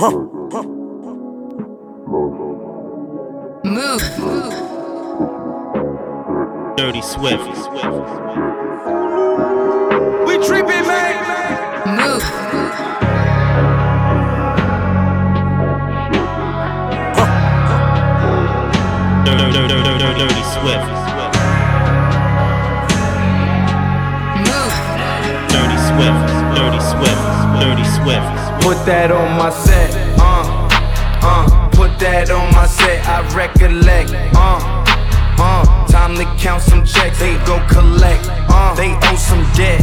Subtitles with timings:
[0.00, 0.12] Move.
[6.76, 7.42] Dirty Swift.
[10.24, 11.16] We tripping, man.
[11.98, 12.22] Move.
[19.24, 20.90] Dirty, dirty, dirty, dirty Swift.
[24.46, 24.74] Move.
[25.50, 26.37] Dirty Swift.
[26.54, 27.20] Dirty Swift.
[27.60, 28.26] Dirty Swift.
[28.62, 30.68] Put that on my set, uh,
[31.22, 31.68] uh.
[31.72, 34.58] Put that on my set, I recollect, uh,
[35.38, 35.86] uh.
[35.86, 38.74] Time to count some checks, they go collect, uh.
[38.74, 39.80] They owe some debt,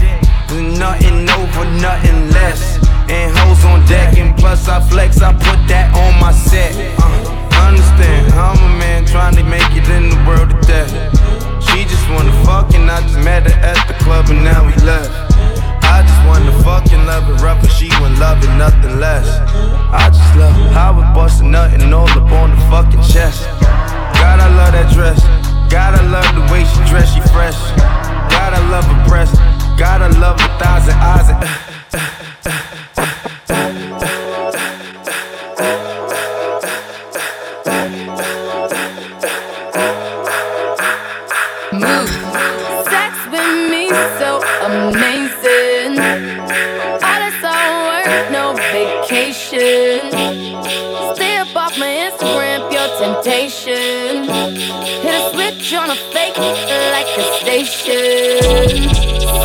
[0.51, 2.77] nothing over, nothing less.
[3.09, 7.67] And hoes on deck, and plus I flex, I put that on my set, uh.
[7.67, 10.91] Understand, I'm a man trying to make it in the world of death.
[11.63, 14.73] She just wanna fuck, and I just met her at the club, and now we
[14.83, 15.24] left.
[15.95, 19.27] I just wanna fucking love it rough, and she wasn't loving nothing less.
[19.95, 23.47] I just love how it bustin' nothing all up on the fucking chest.
[24.19, 25.23] God, I love that dress.
[25.71, 27.55] God, I love the way she dress, she fresh.
[28.35, 29.35] God, I love her breast.
[29.79, 31.29] God, I love her thighs and eyes.
[31.29, 31.71] And,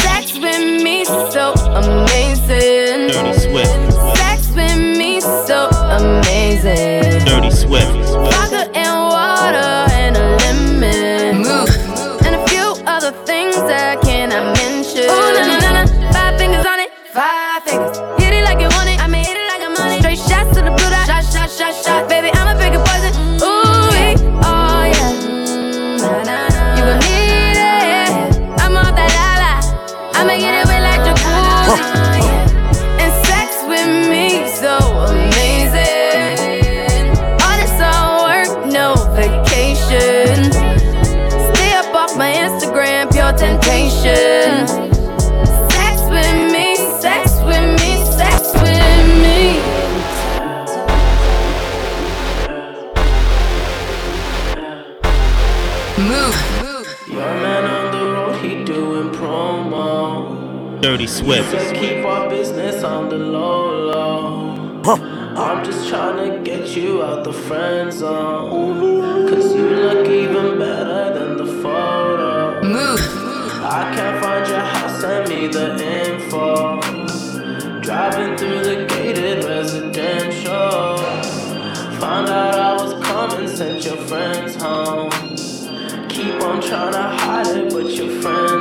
[0.04, 0.19] like
[61.10, 61.50] Swift.
[61.50, 64.82] Said keep our business on the low low.
[65.36, 69.28] I'm just trying to get you out the friend zone.
[69.28, 72.62] Cause you look even better than the photo.
[72.62, 73.00] Move.
[73.62, 75.66] I can't find your house, send me the
[76.04, 76.80] info.
[77.80, 80.96] Driving through the gated residential.
[81.98, 85.10] Found out I was coming, sent your friends home.
[86.08, 88.59] Keep on trying to hide it, but your friends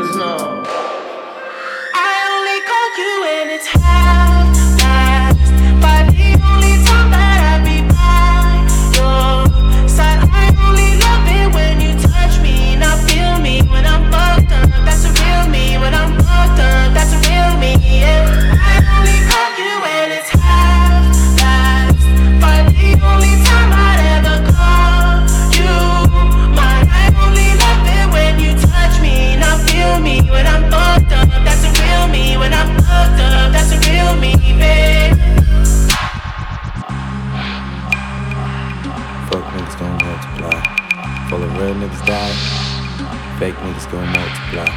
[43.40, 44.68] Fake niggas gon' multiply.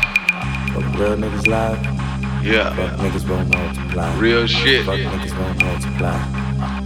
[0.77, 1.85] Of real niggas live.
[2.45, 4.19] Yeah, Fuck niggas won't multiply.
[4.19, 4.87] real shit.
[4.87, 6.19] Fuck niggas won't multiply.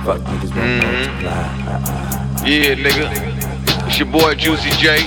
[0.02, 1.24] Fuck niggas won't mm-hmm.
[1.24, 1.32] multiply.
[1.74, 2.46] Uh-uh.
[2.46, 3.86] Yeah, nigga.
[3.88, 5.06] It's your boy Juicy J.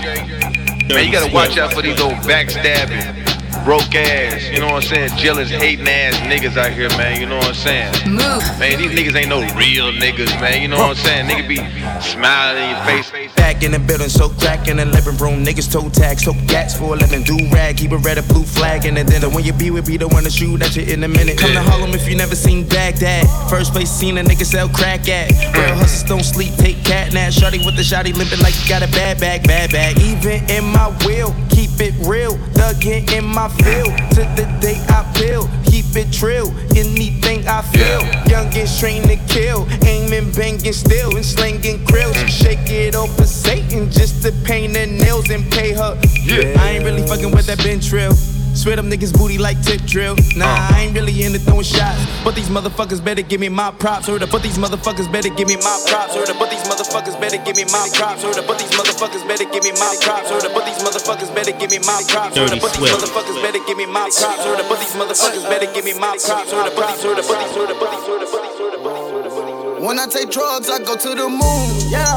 [0.93, 3.25] Man, you gotta watch out for these old backstabbing,
[3.63, 5.17] broke ass, you know what I'm saying?
[5.17, 7.19] Jealous, hating ass niggas out here, man.
[7.19, 7.93] You know what I'm saying?
[8.09, 8.43] Move.
[8.59, 10.61] Man, these niggas ain't no real niggas, man.
[10.61, 11.27] You know what I'm saying?
[11.27, 11.57] Nigga be
[12.01, 13.35] smiling in your face.
[13.35, 15.43] Back in the building, so crack in the living room.
[15.43, 17.23] Niggas toe tag, so gats for a living.
[17.23, 19.29] Do rag, keep a red or blue flag in the dinner.
[19.29, 21.37] When you be with, be the one to shoot at you in a minute.
[21.37, 23.25] Come to Harlem if you never seen Baghdad.
[23.49, 25.31] First place seen a nigga sell crack at.
[25.55, 27.33] Real hustlers don't sleep, take cat nap.
[27.33, 29.99] Shotty with the shotty limping like you got a bad bag, bad bag.
[29.99, 32.37] Even in my will, keep it real.
[32.53, 33.91] Dug in my field.
[34.15, 36.47] To the day I build, keep it trill.
[36.75, 38.01] Anything I feel.
[38.31, 39.67] Youngest trained to kill.
[39.85, 42.15] Aiming, banging, still, and slinging grills.
[42.29, 45.99] Shake it off for Satan just to paint her nails and pay her.
[46.23, 46.61] Yeah.
[46.61, 48.13] I ain't really fucking with that Ben Trill.
[48.59, 50.19] Swear them niggas booty like tip drill.
[50.35, 51.95] Nah, I ain't really into throwing shots.
[52.25, 54.07] But these motherfuckers better give me my props.
[54.07, 56.13] Heard up, but these motherfuckers better give me my props.
[56.13, 58.21] Heard up, but these motherfuckers better give me my props.
[58.21, 60.27] Heard up, but these motherfuckers better give me my props.
[60.27, 62.35] Heard up, but these motherfuckers better give me my props.
[62.35, 64.43] Heard up, but these motherfuckers better give me my props.
[64.43, 66.51] Heard up, but these motherfuckers better give me my props.
[66.51, 68.43] Heard up, but these, heard up, but these, heard up, but these, heard up, but
[68.43, 69.87] these, heard up, but these, heard up, but these.
[69.87, 71.67] When I take drugs, I go to the moon.
[71.87, 72.11] Yeah,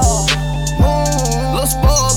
[0.83, 1.55] moon.
[1.55, 2.12] Little spoiled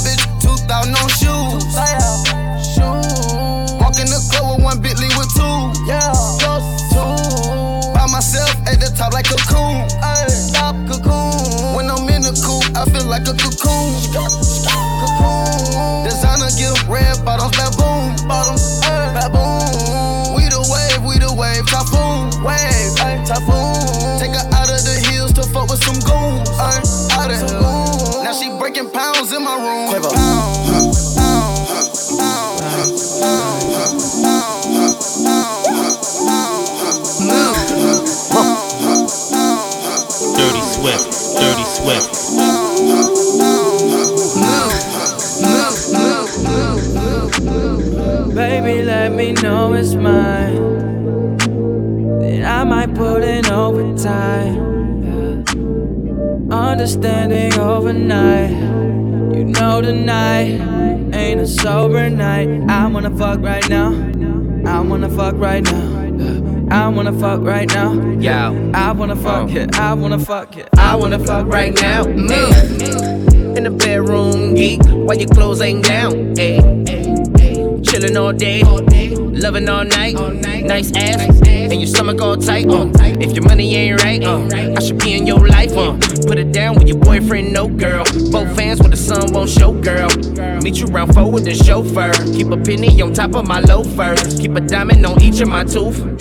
[4.65, 5.57] one Bentley with two.
[5.85, 6.09] Yeah,
[6.41, 7.13] just two.
[7.93, 9.85] By myself at the top like a cocoon.
[10.27, 11.77] Stop cocoon.
[11.77, 13.93] When I'm in the coop, I feel like a cocoon.
[14.09, 16.03] Cocoon.
[16.03, 18.17] Designer gift, red bottoms, baboon.
[18.25, 18.81] Bottoms,
[19.13, 20.33] baboon.
[20.33, 22.33] We the wave, we the wave, typhoon.
[22.41, 24.17] Wave, ay, typhoon.
[24.17, 26.49] Take her out of the hills to fuck with some goons.
[26.57, 26.81] Ay,
[27.21, 28.25] out of goons.
[28.25, 29.93] Now she breaking pounds in my room.
[41.39, 42.11] Dirty Swift.
[48.35, 51.37] Baby, let me know it's mine.
[52.19, 54.55] Then I might put in overtime.
[56.51, 58.51] Understanding overnight.
[59.35, 60.61] You know tonight
[61.13, 62.49] ain't a sober night.
[62.69, 63.91] I wanna fuck right now.
[64.65, 65.94] I wanna fuck right now.
[66.71, 67.93] I wanna fuck right now.
[68.19, 69.77] Yeah, I wanna fuck it.
[69.77, 70.69] I wanna fuck it.
[70.77, 72.05] I wanna fuck right now.
[72.05, 76.35] In the bedroom, geek, while your clothes ain't down.
[76.35, 76.59] Ayy,
[77.83, 80.15] chillin' all day, loving all night.
[80.65, 82.67] Nice ass, and your stomach all tight.
[82.67, 82.89] Uh.
[83.19, 85.71] If your money ain't right, uh, I should be in your life.
[85.77, 85.93] Uh.
[86.27, 88.03] Put it down with your boyfriend, no girl.
[88.31, 90.09] Both fans when the sun won't show, girl.
[90.61, 92.11] Meet you round four with the chauffeur.
[92.33, 94.39] Keep a penny on top of my loafers.
[94.39, 96.14] Keep a diamond on each of my tooth.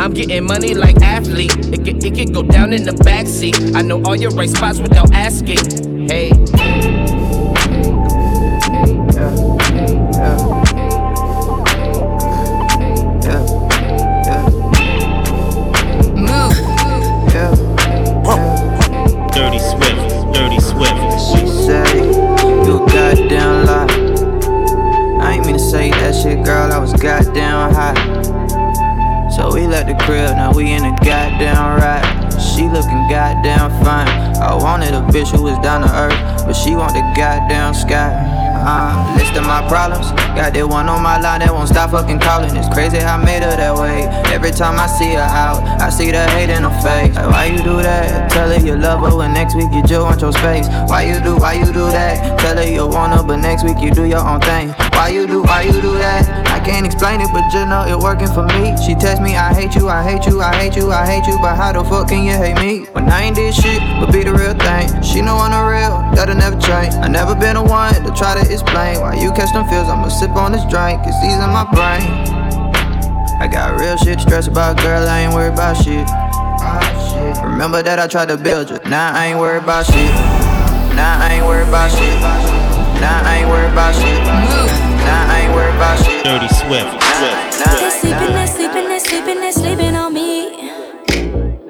[0.00, 1.54] I'm getting money like athlete.
[1.58, 3.76] It can, it can go down in the backseat.
[3.76, 6.08] I know all your right spots without asking.
[6.08, 6.30] Hey.
[10.00, 10.49] Dirty
[30.10, 32.30] crib, now we in a goddamn ride.
[32.42, 34.08] She looking goddamn fine.
[34.42, 38.39] I wanted a bitch who was down to earth, but she want the goddamn sky.
[38.62, 40.12] Uh, list of my problems.
[40.36, 42.54] Got that one on my line that won't stop fucking calling.
[42.56, 44.04] It's crazy how I made her that way.
[44.32, 47.16] Every time I see her out, I see the hate in her face.
[47.16, 48.30] Like, why you do that?
[48.30, 50.68] Tell her you love her when next week you just want your space.
[50.86, 52.38] Why you do, why you do that?
[52.40, 54.68] Tell her you want her, but next week you do your own thing.
[54.92, 56.28] Why you do, why you do that?
[56.52, 58.76] I can't explain it, but just know it working for me.
[58.84, 61.38] She text me, I hate you, I hate you, I hate you, I hate you,
[61.40, 62.84] but how the fuck can you hate me?
[62.92, 65.02] When I ain't did shit, but be the real thing.
[65.02, 66.92] She know I'm the real, that'll never change.
[67.00, 69.88] I never been the one to try to explain why you catch them feels.
[69.88, 72.02] I'ma sip on this drink, it's these in my brain.
[73.40, 76.06] I got real shit to stress about, girl, I ain't worried about shit.
[77.42, 80.10] Remember that I tried to build you, now I ain't worried about shit.
[80.96, 82.20] Now I ain't worried about shit.
[83.00, 84.20] Now I ain't worried about shit.
[84.20, 86.24] Now I ain't worried about shit.
[86.24, 88.00] Dirty Swift, Swift, They Swift.
[88.00, 90.70] sleeping, they're sleeping, they're sleeping, they're sleeping on me.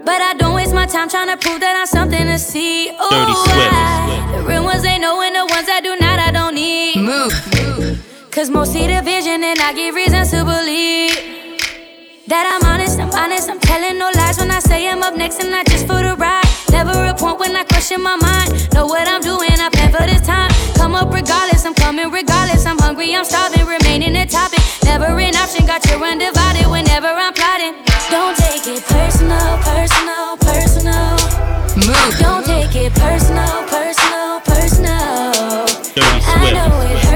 [0.05, 2.91] But I don't waste my time trying to prove that I'm something to see.
[2.91, 3.71] Ooh, Dirty Swift,
[4.35, 6.20] The real ones they know and the ones that do not, I
[6.51, 6.97] don't need.
[6.97, 8.31] Move.
[8.31, 11.15] Cause most see the vision and I give reasons to believe.
[12.27, 15.41] That I'm honest, I'm honest, I'm telling no lies when I say I'm up next
[15.41, 16.47] and not just for the ride.
[16.71, 18.73] Never a point when I question my mind.
[18.73, 20.51] Know what I'm doing, I plan for this time.
[20.75, 22.67] Come up regardless, I'm coming regardless.
[22.67, 24.63] I'm hungry, I'm starving, remaining a topic.
[24.85, 27.75] Never an option, got you undivided whenever I'm plotting.
[28.11, 31.15] Don't take it personal, personal, personal.
[31.75, 32.15] Move.
[32.19, 35.00] Don't take it personal, personal, personal.
[35.95, 37.10] Dirty Swift.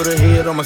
[0.00, 0.64] On my.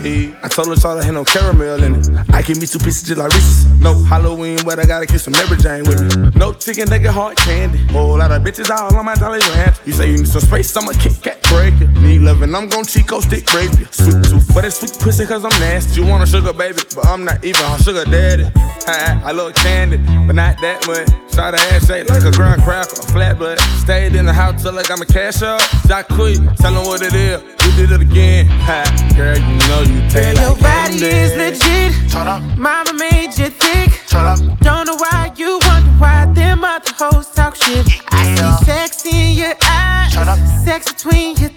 [0.00, 2.08] Hey, I told her Charlotte had no caramel in it.
[2.32, 3.66] I give me two pieces just like Reese's.
[3.82, 6.30] No Halloween, but I gotta kiss some Mary Jane with me.
[6.36, 7.78] No chicken, nigga, hard candy.
[7.92, 9.76] Whole lot of bitches all on my dolly ranch.
[9.84, 11.90] You say you need some space, I'ma Kit Kat break it.
[12.00, 13.86] Need loving, I'm gon' Chico stick you.
[13.90, 16.00] Sweet tooth but it's sweet pussy, cause I'm nasty.
[16.00, 18.50] You want a sugar baby, but I'm not even a sugar daddy.
[18.88, 21.08] I love candy, but not that much.
[21.34, 23.60] Shot her ass shaped like a graham cracker, flat butt.
[23.84, 25.60] Stayed in the house till I got my cash up.
[26.08, 27.42] Quick, tell them what it is.
[27.76, 28.46] You did it again.
[28.46, 28.84] Ha,
[29.16, 31.06] girl, you know you taste Your like body candy.
[31.08, 32.10] is legit.
[32.10, 32.40] Turn up.
[32.56, 34.00] Mama made you thick.
[34.08, 34.38] Turn up.
[34.60, 37.86] Don't know why you wonder why them other hoes talk shit.
[38.08, 40.64] I see sex in your eyes.
[40.64, 41.50] Sex between your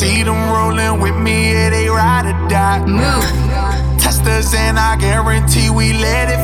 [0.00, 2.80] See them rolling with me, yeah, they ride or die.
[2.86, 4.00] Move.
[4.00, 6.39] Testers, and I guarantee we let it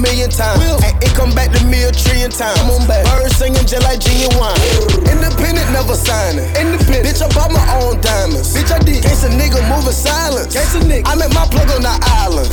[0.00, 0.60] million times.
[0.82, 2.58] And it come back to me a trillion times.
[2.58, 3.04] Come on back.
[3.06, 4.56] Birds singing just like genuine.
[5.04, 6.48] Independent, never signing.
[6.56, 7.06] Independent.
[7.06, 8.56] Bitch, I bought my own diamonds.
[8.56, 9.04] Bitch, I did.
[9.04, 10.52] Case a nigga moving silence.
[10.52, 11.06] Case a nigga.
[11.06, 12.48] I met my plug on the island.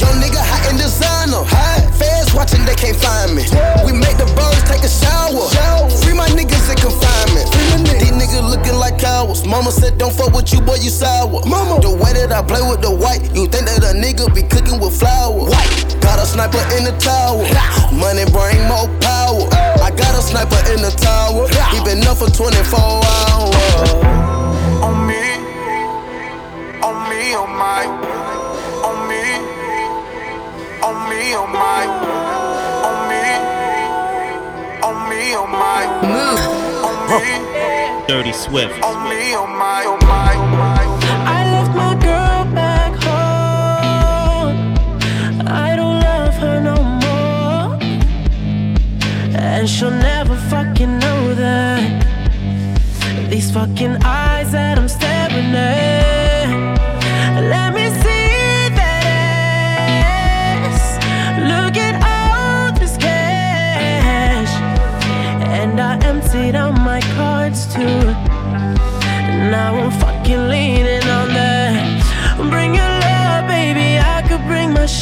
[0.00, 1.44] Young nigga hot in designer.
[1.44, 1.85] Hot.
[2.36, 3.48] Watching, they can't find me.
[3.80, 5.48] We make the birds take a shower.
[6.04, 7.48] Free my niggas in confinement.
[7.96, 9.46] These niggas looking like cowards.
[9.46, 11.40] Mama said, don't fuck with you, boy, you sour.
[11.48, 11.80] Mama.
[11.80, 14.78] The way that I play with the white, you think that a nigga be cooking
[14.78, 15.48] with flour.
[15.48, 15.96] White.
[16.04, 17.40] Got a sniper in the tower.
[17.96, 19.48] Money bring more power.
[19.80, 21.48] I got a sniper in the tower.
[21.72, 23.05] He been up for 24
[38.16, 38.82] Dirty Swift.
[38.82, 40.80] on me, on my, on my, on my.
[41.38, 44.56] I left my girl back home.
[45.46, 47.78] I don't love her no more.
[49.38, 52.06] And she'll never fucking know that.
[53.28, 54.25] These fucking eyes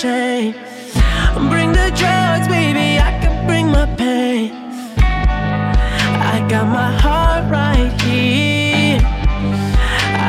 [0.05, 0.53] shame.
[1.51, 2.87] Bring the drugs, baby.
[3.09, 4.53] I can bring my pain.
[6.35, 9.01] I got my heart right here.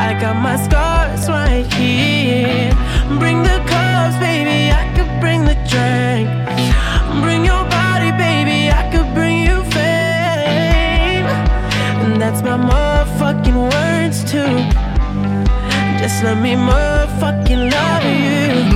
[0.06, 2.72] I got my scars right here.
[3.20, 4.58] Bring the cups, baby.
[4.80, 6.26] I could bring the drink.
[7.24, 8.58] Bring your body, baby.
[8.80, 11.28] I could bring you fame.
[12.02, 14.56] And that's my motherfucking words too.
[16.00, 18.75] Just let me motherfucking love you.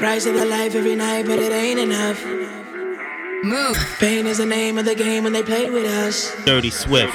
[0.00, 2.24] price of the life every night, but it ain't enough.
[3.44, 3.76] Move.
[3.98, 6.34] Pain is the name of the game when they play with us.
[6.46, 7.14] Dirty Swift.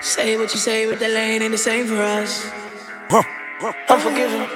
[0.00, 2.46] Say what you say with the lane ain't the same for us.
[3.88, 4.46] Unforgiven.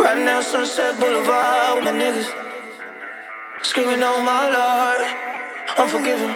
[0.00, 2.30] Right now, Sunset Boulevard with my niggas.
[3.62, 5.02] Screaming on my lord.
[5.78, 6.34] Unforgiven.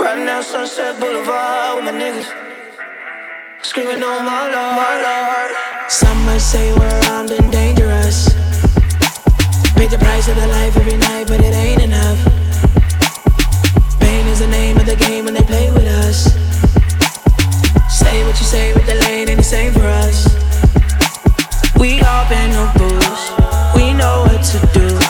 [0.00, 2.28] Right now, Sunset Boulevard with my niggas.
[3.62, 5.50] Screaming on my lord, my lord.
[5.88, 7.91] Some might say we're armed and dangerous.
[9.92, 12.16] The price of the life every night, but it ain't enough.
[14.00, 16.32] Pain is the name of the game when they play with us.
[17.92, 20.24] Say what you say with the lane ain't the same for us.
[21.78, 23.32] We all been no booze.
[23.76, 25.01] We know what to do.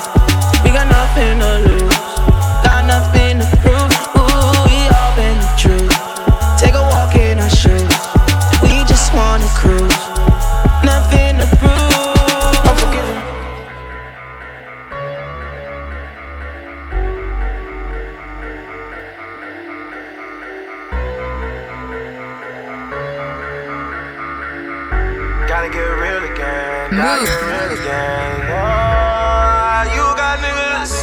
[27.03, 27.19] Again.
[27.19, 28.41] Gotta get real again.
[28.47, 30.95] Oh, you got niggas,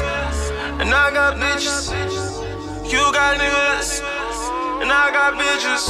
[0.81, 1.91] and I got bitches.
[2.91, 4.01] You got niggas,
[4.81, 5.89] and I got bitches.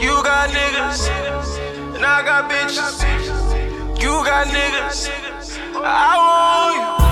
[0.00, 1.08] You got niggas,
[1.94, 3.02] and I got bitches.
[4.00, 5.08] You got niggas.
[5.76, 7.11] I want you.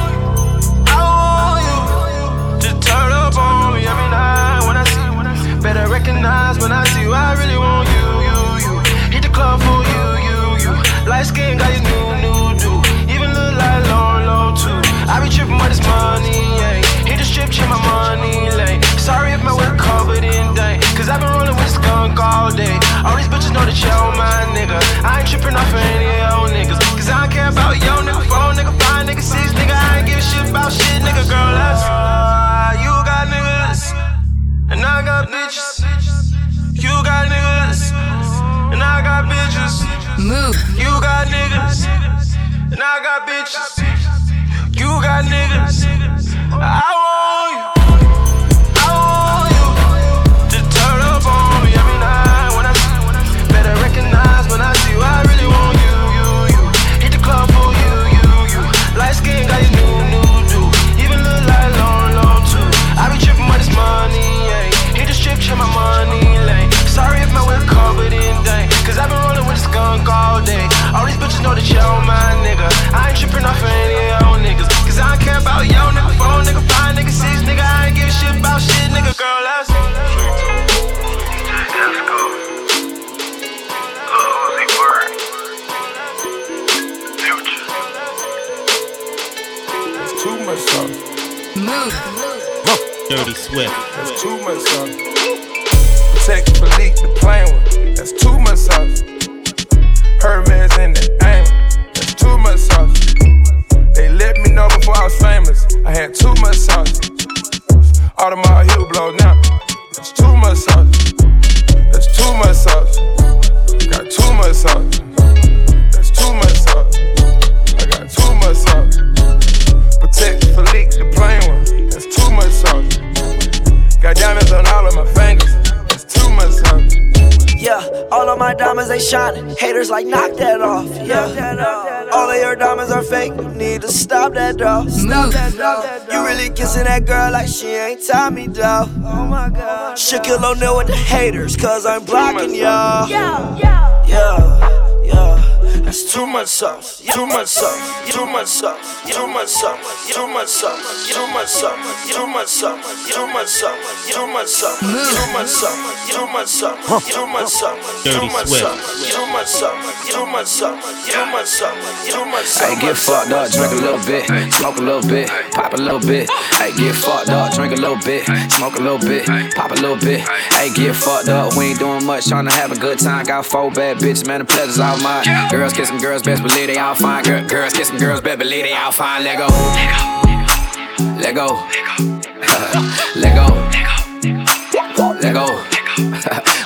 [127.70, 129.54] Yeah, all of my diamonds they shining.
[129.56, 130.88] Haters like knock that off.
[131.06, 133.32] Yeah, all of your diamonds are fake.
[133.36, 134.88] You need to stop that though.
[134.88, 136.12] Stop that though.
[136.12, 138.86] You really kissing that girl like she ain't Tommy though.
[139.04, 139.96] Oh my god.
[139.96, 143.08] Shaquille O'Neal with the haters, cause I'm blocking y'all.
[143.08, 145.49] Yeah, yeah, yeah.
[145.60, 147.00] That's too much sauce.
[147.00, 148.12] Too much sauce.
[148.12, 149.04] Too much sauce.
[149.06, 150.08] Too much sauce.
[150.08, 151.12] Too much sauce.
[151.12, 152.10] Too much sauce.
[152.12, 153.10] Too much sauce.
[153.10, 154.10] Too much sauce.
[154.10, 154.80] Too much sauce.
[155.10, 156.08] Too much sauce.
[156.10, 157.08] Too much sauce.
[157.10, 157.80] Too much sauce.
[158.08, 158.80] Too much sauce.
[159.10, 160.00] Too much sauce.
[160.10, 161.10] Too much sauce.
[161.10, 162.12] Too much sauce.
[162.12, 162.68] Too much sauce.
[162.68, 166.00] Hey, get fucked up, drink a little bit, smoke a little bit, pop a little
[166.00, 166.28] bit.
[166.58, 169.96] Hey, get fucked up, drink a little bit, smoke a little bit, pop a little
[169.96, 170.20] bit.
[170.52, 173.24] Hey, get fucked up, we ain't doing much, trying to have a good time.
[173.24, 175.24] Got four bad bitches, man, the pleasure's all mine.
[175.50, 177.24] Girls kiss kissing girls, best believe they all fine.
[177.24, 179.24] Girl, girls kiss kissing girls, best believe they all fine.
[179.24, 182.19] Let go, let go, let go, let go.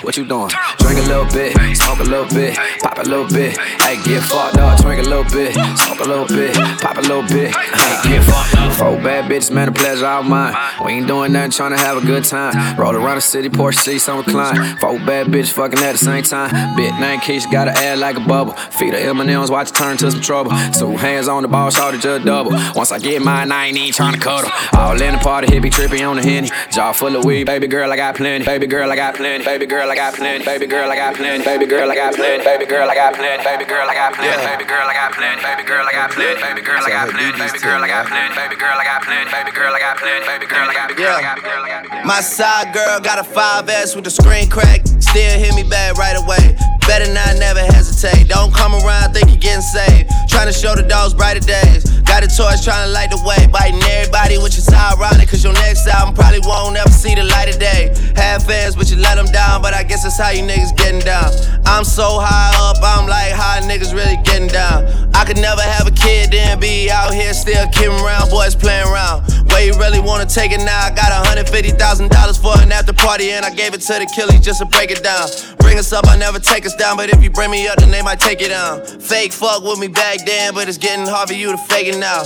[0.05, 0.51] What you doing?
[0.79, 3.57] Drink a little bit, smoke a little bit, pop a little bit.
[3.57, 7.23] Hey, get fucked up, drink a little bit, smoke a little bit, pop a little
[7.23, 7.55] bit.
[7.55, 8.73] Hey, get fucked up.
[8.75, 10.55] Four bad bitches, man, a pleasure all mine.
[10.85, 12.77] We ain't doing nothing, trying to have a good time.
[12.77, 14.77] Roll around the city, Porsche seats on recline.
[14.77, 16.77] Four bad bitches fucking at the same time.
[16.77, 18.53] Bit name Keisha, got her ass like a bubble.
[18.53, 20.51] Feet of M&M's, watch it turn to some trouble.
[20.79, 22.53] Two hands on the ball, shot it just double.
[22.75, 24.51] Once I get mine, I ain't even trying to cuddle.
[24.75, 26.51] All in the party, hippie trippy on the henny.
[26.71, 28.45] Jaw full of weed, baby girl, I got plenty.
[28.45, 29.45] Baby girl, I got plenty.
[29.45, 30.44] Baby girl, I got plenty.
[30.44, 31.44] Baby girl, I got plenty.
[31.44, 32.44] Baby girl, I got plenty.
[32.44, 33.44] Baby girl, I got plenty.
[33.44, 34.42] Baby girl, I got plenty.
[34.42, 35.40] Baby girl, I got plenty.
[35.42, 36.42] Baby girl, I got plenty.
[36.42, 38.35] Baby girl, I got plenty.
[38.35, 39.30] Baby girl, I got plenty.
[39.30, 40.26] Baby girl, I got plenty.
[40.26, 40.94] Baby girl, I got plenty.
[40.94, 42.07] Baby girl, I got plenty.
[42.07, 44.83] My side girl got a 5S with the screen crack.
[44.98, 46.57] Still hit me back right away.
[46.87, 48.28] Better not never hesitate.
[48.28, 50.11] Don't come around think you're getting saved.
[50.28, 51.93] Trying to show the dogs brighter days.
[52.05, 53.47] Got a torch trying to light the way.
[53.51, 55.29] Biting everybody, which is ironic.
[55.29, 57.95] Cause your next album probably won't ever see the light of day.
[58.17, 59.62] Have fans, but you let them down.
[59.62, 61.33] But I guess that's how you niggas getting down.
[61.67, 64.87] I'm so high up, I'm like, how niggas really getting down.
[65.14, 68.31] I could never have a kid, then be out here still kidding around.
[68.31, 69.25] Boys playing around.
[69.55, 70.81] Where you really wanna take it now?
[70.83, 74.59] I got $150,000 for an after party, and I gave it to the killies just
[74.59, 75.29] to break it down.
[75.59, 76.97] Bring us up, I never take us down.
[76.97, 78.85] But if you bring me up, then they might take it down.
[78.85, 81.99] Fake fuck with me back then, but it's getting hard for you to fake it
[81.99, 82.25] now.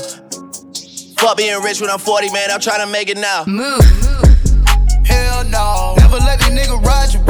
[1.19, 2.51] Fuck being rich when I'm 40, man.
[2.51, 3.45] I'm trying to make it now.
[3.47, 3.85] Move.
[5.05, 5.97] Hell no.
[5.99, 7.28] Never let these nigga ride your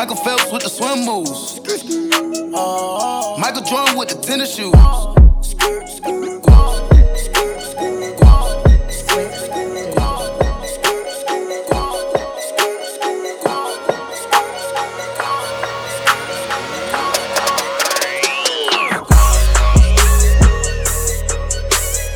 [0.00, 1.60] Michael Phelps with the swim moves.
[3.38, 4.72] Michael Jordan with the tennis shoes.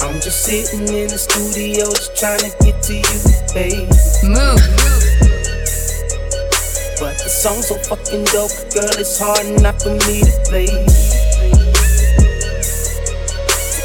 [0.00, 3.90] I'm just sitting in the studio, just trying to get to you, babe.
[4.24, 4.73] Move.
[7.44, 10.64] But song's so fucking dope, girl, it's hard not for me to play.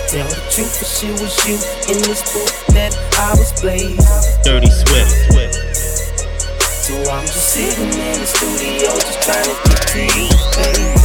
[0.07, 1.59] Tell the truth, if she was you
[1.91, 3.99] in this book that I was playing.
[4.47, 5.11] Dirty Swift.
[6.87, 10.95] So I'm just sitting in the studio, just trying to get to you, babe.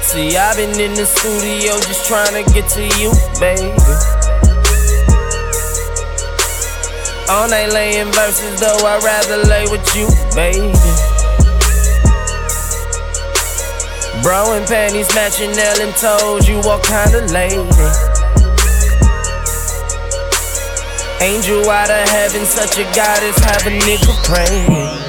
[0.00, 4.13] See, I've been in the studio just trying to get to you, baby.
[7.26, 10.72] All night laying verses, though I'd rather lay with you, baby.
[14.22, 17.64] Bro and panties matching nail and toes, you all kinda lady.
[21.20, 25.03] Angel out of heaven, such a goddess, have a nigga praying.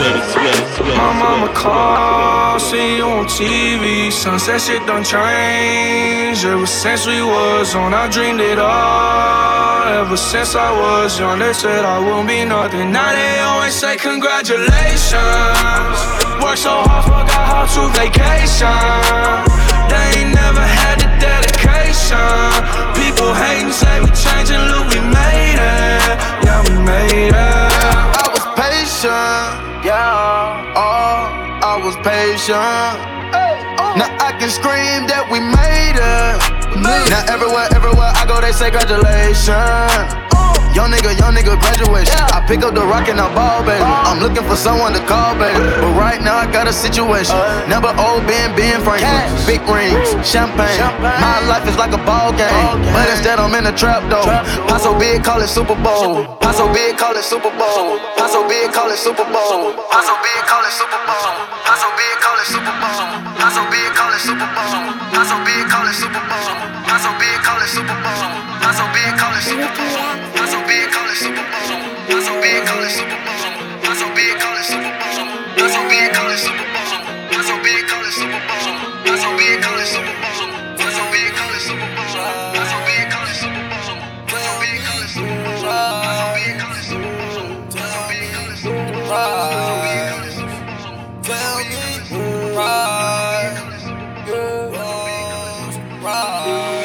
[0.00, 4.10] My mama call, see you on TV.
[4.10, 6.44] Sunset shit done changed.
[6.46, 9.82] Ever since we was on, I dreamed it all.
[10.00, 12.90] Ever since I was young, they said I won't be nothing.
[12.92, 15.12] Now they always say congratulations.
[16.40, 18.72] Worked so hard, forgot how to vacation.
[19.92, 22.16] They ain't never had the dedication.
[22.96, 26.16] People hating, say we changing, look, we made it.
[26.40, 27.34] Yeah, we made it.
[27.36, 30.74] I was patient, yeah.
[30.76, 31.30] Oh,
[31.62, 32.96] I was patient.
[33.32, 33.96] Oh.
[33.96, 36.60] Now I can scream that we made it.
[36.80, 40.14] Now everywhere, everywhere go, they say congratulations.
[40.70, 42.14] Young nigga, young nigga, graduation.
[42.30, 43.82] I pick up the rock and I ball, baby.
[43.82, 45.58] I'm looking for someone to call, baby.
[45.82, 47.34] But right now I got a situation.
[47.66, 49.26] Never old Ben, Ben Franklin.
[49.50, 50.78] Big rings, champagne.
[51.02, 52.54] My life is like a ball game.
[52.94, 54.22] But instead I'm in a trap though.
[54.70, 56.22] Paso big, call it Super Bowl.
[56.38, 57.98] Paso big, call it Super Bowl.
[58.14, 59.74] Paso big, call it Super Bowl.
[59.90, 61.18] Paso big, call it Super Bowl.
[61.66, 62.94] Paso big, call it Super Bowl.
[63.42, 64.86] Paso big, call it Super Bowl.
[65.10, 66.46] Paso big, call it Super Bowl.
[66.86, 68.02] Paso big, call it Super Bowl.
[68.58, 69.94] Paso big, call it Super Bowl.
[70.34, 71.70] Paso big, call it Super Bowl.
[72.10, 73.38] Paso big, call it Super Bowl.
[73.86, 75.14] Paso big, call it Super Bowl.
[75.54, 77.30] Paso big, call it Super Bowl.
[77.30, 78.74] Paso big, call it Super Bowl.
[79.06, 80.29] Paso big, call it Super Bowl.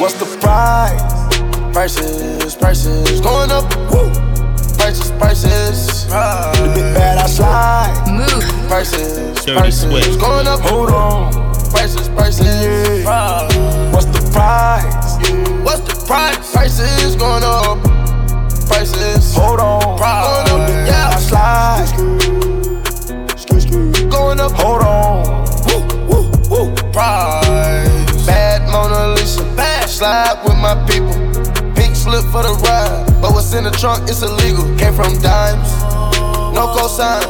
[0.06, 1.02] What's the price?
[1.74, 3.65] Prices, prices going up.
[3.89, 4.12] Woo.
[4.78, 6.06] Prices, prices.
[6.06, 8.06] The big bad I slide.
[8.13, 8.44] Move.
[8.68, 10.60] Prices, prices going up.
[10.60, 11.34] Hold on.
[11.72, 13.04] prices, prices.
[13.91, 15.18] What's the price?
[15.65, 16.54] What's the price?
[16.54, 17.82] Prices going up.
[18.68, 19.34] Prices.
[19.34, 19.98] Hold on.
[19.98, 20.52] Price.
[20.52, 20.70] Going up.
[20.86, 21.15] Yeah.
[21.15, 21.89] I slide.
[24.12, 24.52] Going up.
[24.52, 25.46] Hold on.
[25.65, 26.76] Woo, woo, woo.
[26.94, 28.28] Price.
[28.28, 29.25] Bad Mona Lisa.
[30.06, 31.18] Slide with my people.
[31.74, 33.10] Pink slip for the ride.
[33.26, 34.62] But what's in the trunk, it's illegal.
[34.78, 35.65] Came from dimes.
[36.54, 37.26] No cosign.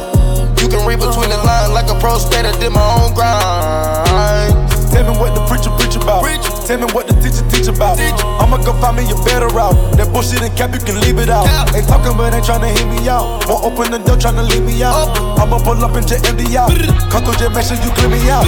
[0.60, 2.52] You can read between the lines like a pro skater.
[2.60, 4.52] Did my own grind.
[4.92, 6.28] Tell me what the preacher preach about.
[6.68, 7.96] Tell me what the teacher teach about.
[7.96, 9.96] I'ma go find me a better route.
[9.96, 11.48] That bullshit and cap, you can leave it out.
[11.72, 13.48] Ain't talking, but ain't trying to hear me out.
[13.48, 15.16] Won't open the door, trying to leave me out.
[15.40, 16.76] I'ma pull up and just empty out.
[17.08, 18.44] Come through, just make sure you clear me out.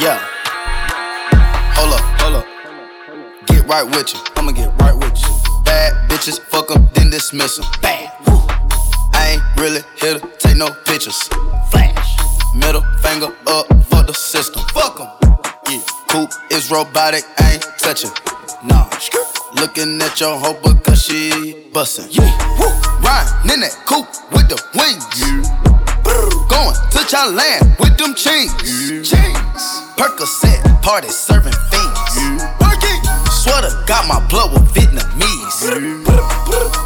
[0.00, 0.18] Yeah.
[1.76, 2.46] Hold up, hold up.
[3.46, 4.20] Get right with you.
[4.34, 5.28] I'ma get right with you.
[5.62, 7.66] Bad bitches, fuck fuck 'em, then dismiss 'em.
[7.82, 8.10] Bad.
[8.26, 8.40] Woo.
[9.12, 11.28] I ain't really here to take no pictures.
[11.70, 12.16] Flash.
[12.54, 14.62] Middle finger up for the system.
[14.72, 15.08] Fuck Fuck 'em.
[15.68, 15.82] Yeah.
[16.08, 18.12] Coupe is robotic, I ain't touching.
[18.64, 18.88] Nah.
[19.52, 22.08] Looking at your hoe because she bustin'.
[22.10, 22.32] Yeah.
[22.58, 22.72] Woo.
[23.04, 25.79] Riding in that coupe with the wings.
[26.48, 28.52] Going to Thailand with them chains.
[29.08, 29.62] Chains.
[29.96, 32.14] Percocet, party serving fiends.
[32.60, 33.00] Working.
[33.30, 35.64] Sweater got my blood with Vietnamese.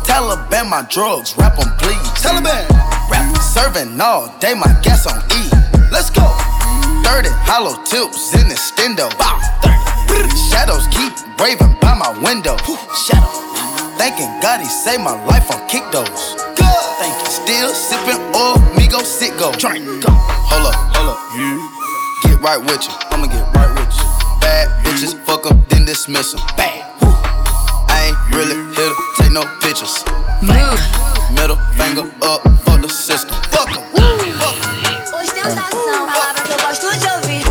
[0.06, 1.96] Taliban, my drugs, rap on please.
[2.22, 2.68] Taliban.
[3.10, 5.42] Rap serving all day, my gas on E.
[5.90, 6.26] Let's go.
[7.04, 9.10] 30 hollow tips in the stendo.
[9.18, 9.38] Bow.
[10.08, 10.28] 30.
[10.50, 12.56] Shadows keep raving by my window.
[12.94, 13.30] Shadow.
[13.98, 16.34] Thanking God he saved my life on kick those.
[17.04, 17.28] Thank you.
[17.28, 19.52] Still sipping oil, me go sit go.
[19.52, 19.84] Drink.
[20.00, 20.08] Go.
[20.48, 21.20] Hold up, hold up.
[22.24, 22.94] Get right with you.
[23.12, 24.04] I'ma get right with you.
[24.40, 26.40] Bad bitches, fuck 'em, then dismiss 'em.
[26.56, 26.80] Bad.
[27.02, 27.12] Woo.
[27.92, 30.02] I ain't really here to take no pictures.
[30.40, 30.80] Move.
[31.36, 33.36] Middle finger up for the system.
[33.52, 33.84] Fuck 'em.
[35.12, 37.44] Ostentação, palavra que eu gosto de ouvir.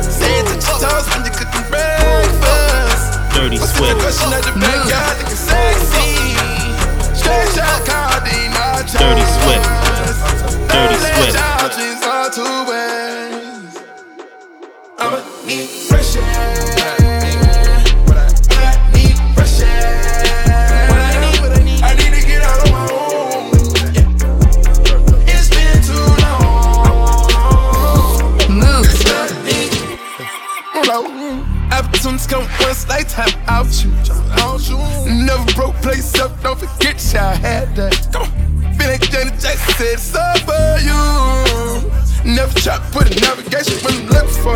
[0.00, 3.20] Say it to your toes when you cooking breakfast.
[3.34, 5.27] Dirty What's the Swift.
[15.00, 16.16] I'ma need fresh.
[16.16, 16.20] I
[18.92, 19.16] need.
[21.82, 22.86] I need, to get out of my.
[25.26, 26.58] It's been too long.
[28.56, 28.86] Move.
[30.74, 30.98] Hello.
[31.72, 33.90] Opportunities come once lifetime out you.
[35.26, 38.08] Never broke place up, don't forget y'all had that.
[38.12, 38.28] Come on.
[38.74, 40.27] Feel like Janet Jackson said you.
[42.68, 44.52] To put a navigation when I'm looking for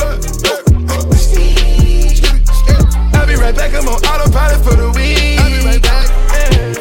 [3.16, 5.40] I'll be right back, I'm on autopilot for the week.
[5.40, 6.10] I'll be right back.
[6.28, 6.74] Yeah.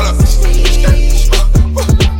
[0.00, 0.16] Hold.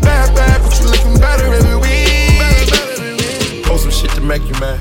[0.03, 3.65] Bad, bad, but you looking better every week.
[3.65, 4.79] Post some shit to make you mad.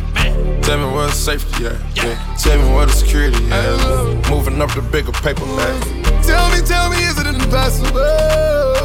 [0.65, 1.79] Tell me where the safety at.
[1.95, 2.35] Yeah.
[2.37, 3.79] Tell me where the security at.
[3.79, 4.21] Oh.
[4.29, 5.81] Moving up the bigger paper bag.
[6.25, 8.78] Tell me, tell me, is it impossible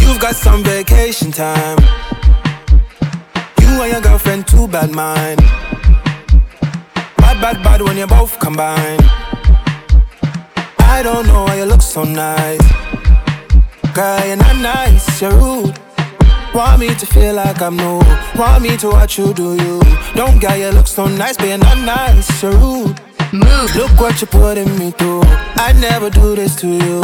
[0.02, 1.78] You've got some vacation time.
[3.62, 5.40] You and your girlfriend, too bad mind.
[7.18, 9.00] Bad, bad, bad when you both combine.
[10.80, 12.89] I don't know why you look so nice.
[13.94, 15.80] Girl, you're not nice, you're rude.
[16.54, 18.00] Want me to feel like I'm new.
[18.36, 19.82] Want me to watch you do you.
[20.16, 23.00] Don't get you look so nice, but you're not nice, you're rude.
[23.34, 23.76] Move.
[23.76, 25.22] Look what you're putting me through.
[25.26, 27.02] I'd never do this to you.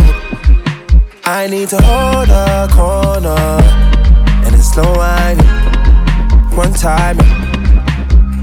[1.24, 3.36] I need to hold a corner
[4.46, 5.46] and it's slow whining.
[6.56, 7.18] One time,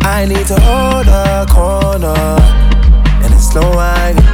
[0.02, 2.18] I need to hold a corner
[3.22, 4.24] and it's slow whining.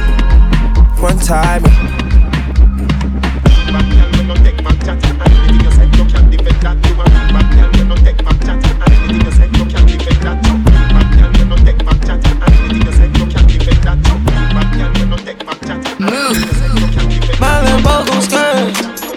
[0.99, 1.98] One time.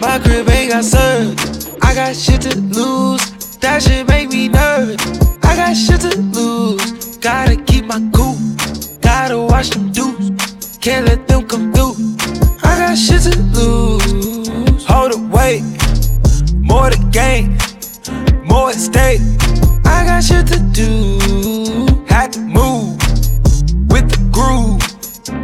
[0.02, 0.50] Skirt.
[0.50, 1.68] ain't got served.
[1.82, 5.00] I got shit to lose, that shit make me nervous.
[5.42, 7.16] I got shit to lose.
[7.18, 8.36] Gotta keep my cool.
[9.00, 10.78] Gotta watch them dudes.
[10.78, 11.94] Can't let them come through.
[12.64, 14.84] I got shit to lose.
[14.86, 15.62] Hold it, wait.
[16.56, 17.58] More to gain.
[18.44, 19.20] More at stake.
[19.84, 22.04] I got shit to do.
[22.08, 22.96] Had to move
[23.88, 24.82] with the groove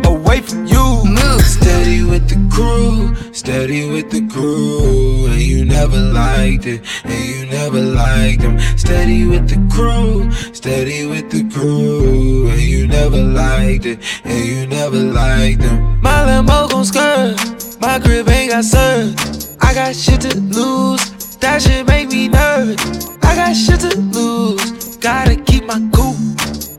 [0.05, 1.03] away from you.
[1.05, 3.15] Move steady with the crew,
[3.49, 5.25] steady with the crew.
[5.27, 8.59] And you never liked it, and you never liked them.
[8.77, 12.49] Steady with the crew, steady with the crew.
[12.49, 15.99] And you never liked it, and you never liked them.
[16.03, 17.37] My Lambo gon' skirt,
[17.81, 19.17] my crib ain't got served.
[19.63, 23.09] I got shit to lose, that shit make me nervous.
[23.23, 26.17] I got shit to lose, gotta keep my cool,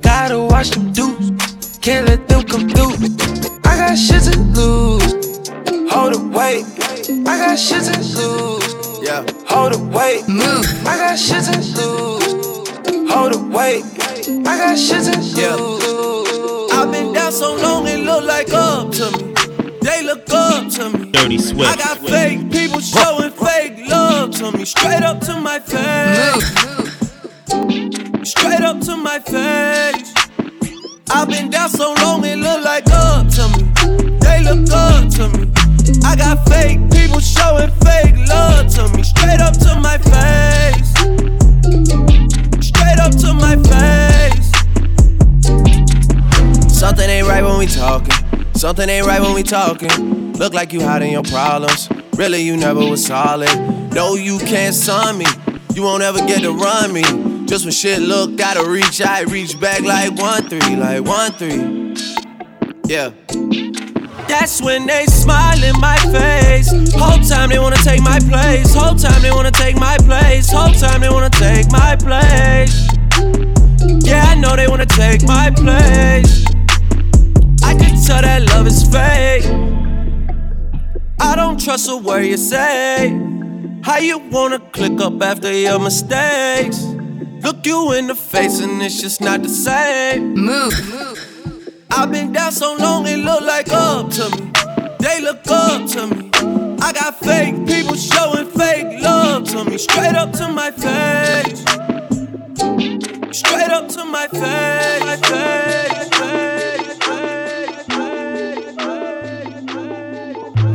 [0.01, 1.79] gotta watch them dudes.
[1.81, 2.93] Can't let them come through.
[3.65, 5.38] I got shit to lose.
[5.91, 6.65] Hold it, wait.
[7.27, 8.99] I got shit to lose.
[9.01, 9.25] Yeah.
[9.47, 10.27] Hold it, wait.
[10.27, 10.65] Move.
[10.85, 13.11] I got shit to lose.
[13.11, 13.83] Hold it, wait.
[14.47, 15.37] I got shit to lose.
[15.37, 16.79] Yeah.
[16.79, 19.33] I've been down so long it look like up to me.
[19.81, 21.11] They look up to me.
[21.11, 21.69] Dirty Swift.
[21.69, 24.65] I got fake people showing fake love to me.
[24.65, 26.69] Straight up to my face.
[28.23, 30.13] Straight up to my face.
[31.11, 33.78] I've been down so long it look like up to me.
[34.39, 35.51] They look up to me.
[36.05, 39.03] I got fake people showing fake love to me.
[39.03, 40.91] Straight up to my face.
[42.65, 44.51] Straight up to my face.
[46.73, 48.15] Something ain't right when we talking.
[48.53, 50.31] Something ain't right when we talking.
[50.33, 51.89] Look like you hiding your problems.
[52.15, 53.53] Really, you never was solid.
[53.91, 55.25] No, you can't sign me.
[55.73, 57.03] You won't ever get to run me.
[57.45, 61.95] Just when shit look gotta reach, I reach back like one three, like one three.
[62.87, 63.11] Yeah.
[64.29, 66.69] That's when they smile in my face.
[66.93, 68.73] Whole time they wanna take my place.
[68.75, 70.51] Whole time they wanna take my place.
[70.51, 72.87] Whole time they wanna take my place.
[74.05, 76.45] Yeah, I know they wanna take my place.
[77.63, 79.45] I can tell that love is fake.
[81.19, 83.09] I don't trust a word you say.
[83.81, 86.85] How you wanna click up after your mistakes?
[87.41, 90.35] Look you in the face and it's just not the same.
[90.35, 91.28] Move.
[91.91, 94.51] I've been down so long it look like up to me.
[94.99, 96.29] They look up to me.
[96.81, 99.77] I got fake people showing fake love to me.
[99.77, 101.61] Straight up to my face.
[103.37, 105.03] Straight up to my face.
[105.03, 106.09] My face,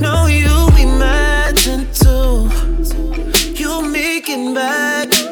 [0.01, 2.51] No, you imagine too.
[3.55, 5.24] You making back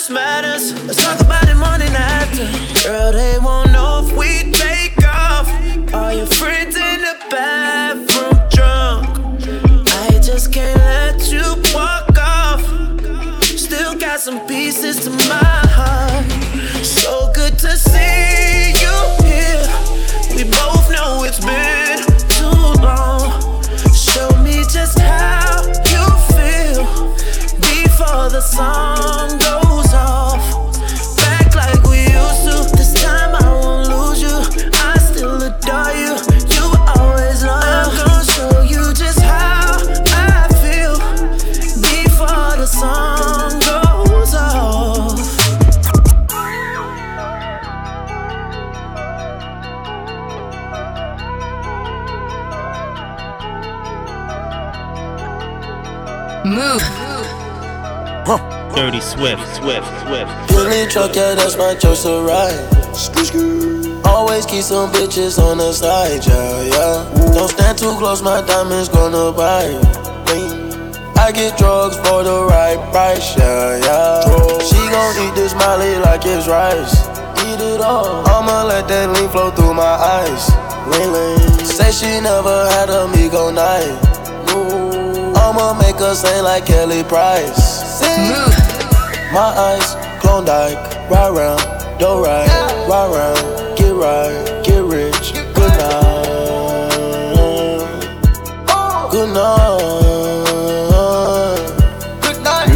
[0.00, 0.72] else matters.
[0.86, 2.46] Let's talk about it morning after.
[2.88, 5.46] Girl, they won't know if we take off.
[5.92, 9.88] All your friends in the bathroom drunk.
[9.88, 12.62] I just can't let you walk off.
[13.42, 15.49] Still got some pieces to my
[56.44, 56.80] Move.
[58.74, 60.30] Dirty Swift, Swift, Swift.
[60.52, 62.56] Really truck, yeah, that's my choice to ride.
[64.06, 67.34] Always keep some bitches on the side, yeah, yeah.
[67.34, 69.84] Don't stand too close, my diamonds gonna bite.
[71.18, 74.58] I get drugs for the right price, yeah, yeah.
[74.60, 77.06] She gon' eat this molly like it's rice.
[77.44, 78.26] Eat it all.
[78.26, 80.48] I'ma let that lean flow through my eyes.
[80.88, 81.66] Lean, lean.
[81.66, 84.10] Say she never had a me go night.
[85.50, 87.98] I'ma make her sing like Kelly Price.
[87.98, 88.30] Sing.
[89.34, 90.78] My eyes, Klondike,
[91.10, 91.60] ride round,
[91.98, 92.46] do right,
[92.88, 97.02] ride round, get right, get rich, good night,
[99.10, 99.80] good night,
[102.22, 102.70] good night.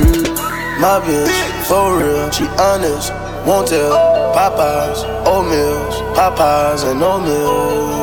[0.80, 3.12] My bitch, for real, she honest,
[3.46, 3.94] won't tell.
[4.34, 7.94] Popeyes, oatmeals, Popeyes and oatmeal.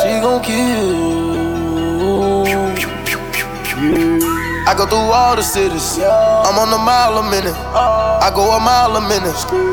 [0.00, 0.77] She gon' kill.
[4.68, 5.96] I go through all the cities.
[5.96, 7.56] I'm on a mile a minute.
[7.56, 9.32] I go a mile a minute.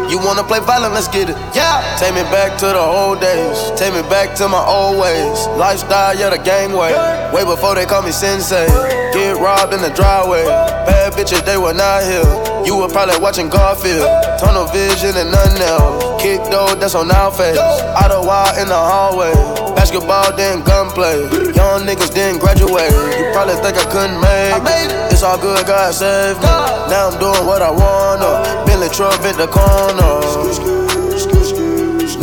[0.10, 0.94] You wanna play violent?
[0.94, 1.36] Let's get it.
[1.52, 1.84] Yeah.
[2.00, 3.60] Take me back to the old days.
[3.76, 5.48] Take me back to my old ways.
[5.60, 6.96] Lifestyle, yeah, the gang way.
[7.36, 8.68] Way before they call me sensei.
[9.12, 10.48] Get robbed in the driveway.
[10.88, 12.24] Bad bitches, they were not here.
[12.64, 14.08] You were probably watching Garfield.
[14.40, 16.24] Tunnel vision and nothing else.
[16.24, 17.60] Kick though, that's on our face.
[18.00, 19.65] Out of wild in the hallway.
[19.76, 21.22] Basketball, then gunplay.
[21.54, 22.92] Young niggas didn't graduate.
[23.20, 25.12] You probably think I couldn't make it.
[25.12, 26.46] It's all good, God saved me.
[26.90, 28.66] Now I'm doing what I wanna.
[28.66, 30.22] Bentley truck at the corner.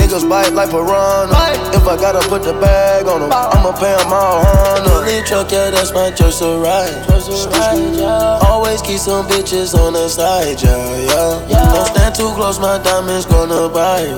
[0.01, 1.72] Niggas bite like piranha.
[1.83, 5.03] If I gotta put the bag on them, I'ma pay them all honor.
[5.03, 6.95] Bentley truck, yeah, that's my choice to ride.
[8.47, 11.75] Always keep some bitches on the side, yeah, yeah.
[11.75, 14.15] Don't stand too close, my diamonds gonna bite.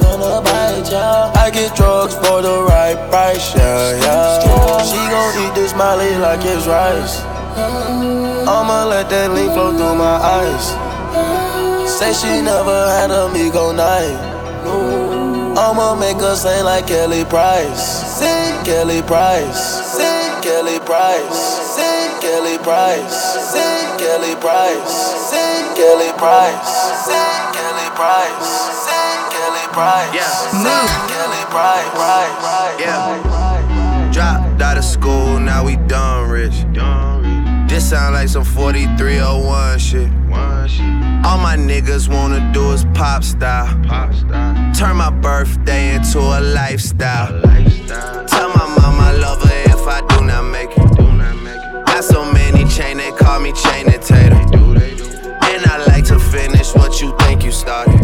[1.35, 4.85] I get drugs for the right price, yeah, yeah.
[4.85, 7.23] She gon' eat this molly like it's rice.
[8.45, 10.77] I'ma let that lean flow through my eyes.
[11.89, 14.21] Say she never had a me go night.
[15.65, 17.81] I'ma make her sing like Kelly Price.
[18.21, 19.97] Sing Kelly Price.
[19.97, 21.41] Sing Kelly Price.
[21.73, 23.17] Sing Kelly Price.
[23.49, 24.93] Sing Kelly Price.
[25.33, 26.69] Sing Kelly Price.
[27.09, 28.45] Sing Kelly Price.
[28.85, 30.13] Sing Kelly Price.
[30.13, 30.85] Yeah.
[31.09, 31.81] Kelly Price.
[32.79, 34.11] Yeah.
[34.13, 35.95] Dropped out of school, now we done rich.
[35.95, 36.04] This
[37.85, 40.09] sound like some 4301 shit.
[41.27, 43.69] All my niggas wanna do is pop style.
[44.73, 47.43] Turn my birthday into a lifestyle.
[48.27, 51.87] Tell my mama I love her if I do not make it.
[51.87, 54.43] Got so many chain, they call me chain and tater.
[55.51, 58.01] And I like to finish what you think you started.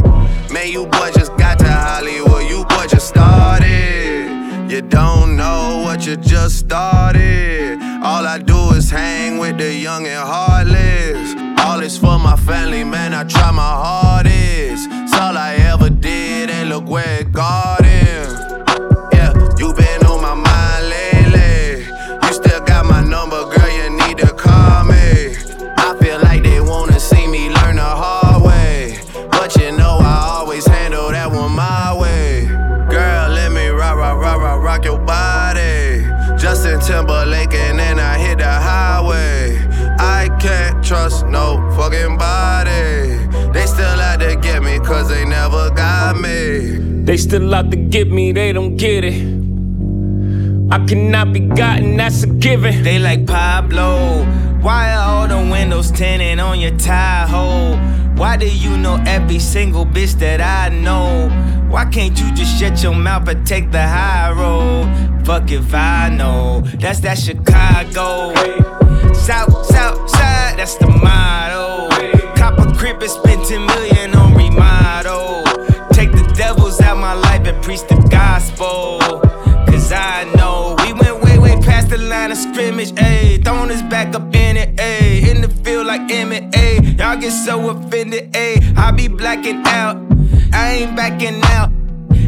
[0.53, 4.71] Man, you boy just got to Hollywood, you boy just started.
[4.71, 5.70] You don't know
[6.07, 7.79] you just started.
[8.03, 11.35] All I do is hang with the young and heartless.
[11.61, 13.13] All this for my family, man.
[13.13, 14.89] I try my hardest.
[14.91, 18.29] It's all I ever did, and look where it got him.
[19.13, 21.85] Yeah, you been on my mind lately.
[22.23, 23.71] You still got my number, girl.
[23.71, 25.00] You need to call me.
[41.91, 43.53] No fucking body.
[43.53, 46.79] They still out to get me, cause they never got me.
[47.05, 49.41] They still out to get me, they don't get it.
[50.73, 52.83] I cannot be gotten, that's a given.
[52.83, 54.25] They like Pablo.
[54.61, 57.77] Why are all the windows tinted on your tie hole?
[58.17, 61.29] Why do you know every single bitch that I know?
[61.71, 65.25] Why can't you just shut your mouth and take the high road?
[65.25, 66.61] Fuck if I know.
[66.79, 68.70] That's that Chicago.
[69.15, 71.89] South, south side, that's the motto.
[72.37, 75.45] Cop a crib and spend 10 million on remodel.
[75.93, 78.99] Take the devils out my life and preach the gospel.
[79.67, 83.45] Cause I know we went way, way past the line of scrimmage, ayy.
[83.45, 85.29] Throwing us back up in it, ayy.
[85.29, 86.99] In the field like ayy.
[86.99, 88.77] Y'all get so offended, ayy.
[88.77, 89.97] I be blacking out,
[90.53, 91.71] I ain't backing out.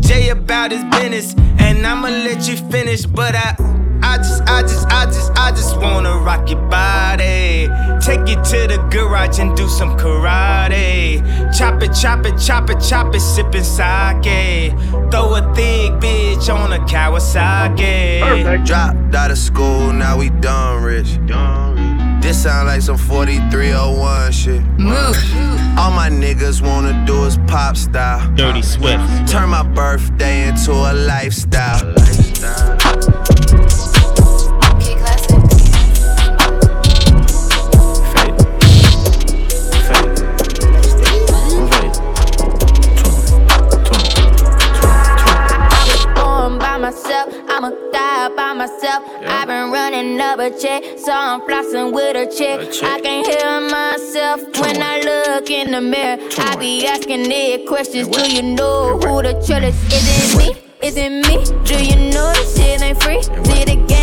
[0.01, 3.82] Jay about his business, and I'ma let you finish, but I.
[4.13, 7.71] I just, I just, I just, I just wanna rock your body.
[7.99, 11.23] Take you to the garage and do some karate.
[11.57, 14.73] Chop it, chop it, chop it, chop it, sippin' sake.
[15.11, 18.67] Throw a thick bitch on a Kawasaki.
[18.67, 21.19] Dropped out of school, now we done rich.
[22.21, 24.63] This sound like some 4301 shit.
[24.79, 25.17] Move.
[25.79, 28.31] All my niggas wanna do is pop style.
[28.35, 29.27] Dirty Swift.
[29.27, 31.95] Turn my birthday into a lifestyle.
[33.03, 33.22] born
[50.43, 52.59] a check, so I'm flossing with a check.
[52.83, 56.19] I can't hear myself when I look in the mirror.
[56.39, 58.09] I be asking it questions.
[58.09, 59.77] Do you know who the truth is?
[59.93, 60.49] Is it me?
[60.83, 61.37] Is it me?
[61.65, 63.23] Do you know this shit ain't free?
[63.23, 64.02] See the game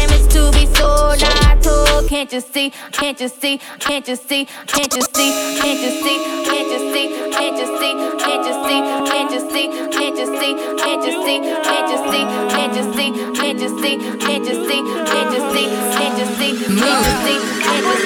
[0.80, 2.72] Now I told, can't you see?
[2.92, 3.60] Can't you see?
[3.80, 4.46] Can't you see?
[4.68, 5.32] Can't you see?
[5.60, 6.18] Can't you see?
[6.46, 7.06] Can't you see?
[7.36, 7.94] Can't you see?
[8.20, 8.80] Can't you see?
[9.12, 9.68] Can't you see?
[9.92, 10.54] Can't you see?
[10.80, 11.32] Can't you see?
[11.60, 12.24] Can't you see?
[12.56, 13.18] Can't you see?
[13.36, 13.98] Can't you see?
[14.20, 14.86] Can't you see?
[15.10, 15.68] Can't you see?
[15.96, 16.54] Can't you see?
[16.80, 17.38] Can't you see?
[17.66, 17.98] Can't you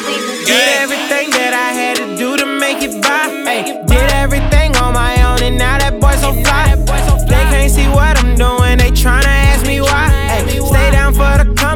[0.00, 0.46] see?
[0.46, 3.28] Did everything that I had to do to make it by.
[3.86, 6.74] Did everything on my own, and now that boy so fly.
[7.28, 9.41] They can't see what I'm doing, they tryna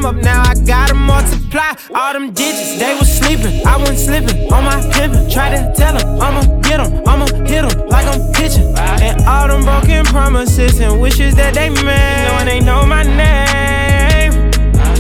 [0.07, 2.79] up, now I gotta multiply all them digits.
[2.79, 5.33] They was sleeping, I wasn't slipping on my pimpin'.
[5.33, 8.73] Try to tell them, I'ma get them, I'ma hit them like I'm pitching.
[8.79, 12.29] And all them broken promises and wishes that they made.
[12.29, 14.33] Knowing they know my name.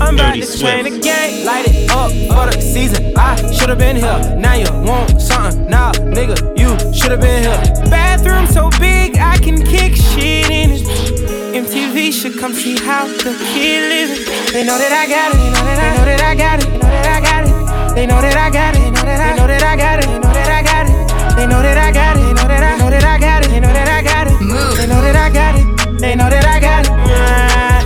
[0.01, 3.17] I'm about to change the game, light it up for the season.
[3.17, 5.71] I should've been here, now you want something.
[5.71, 7.91] Nah, nigga, you should've been here.
[7.91, 11.36] Bathroom so big, I can kick shit in it.
[11.57, 14.21] MTV should come see how the kid living.
[14.53, 15.41] They know that I got it.
[15.41, 16.69] They know that I got it.
[16.69, 17.97] They know that I got it.
[17.97, 18.85] They know that I got it.
[19.17, 20.05] They know that I got it.
[20.05, 20.93] They know that I got it.
[21.33, 22.29] They know that I got it.
[22.29, 23.49] They know that I know that I got it.
[23.49, 24.37] They know that I got it.
[24.37, 25.65] They know that I got it.
[25.97, 26.93] They know that I got it.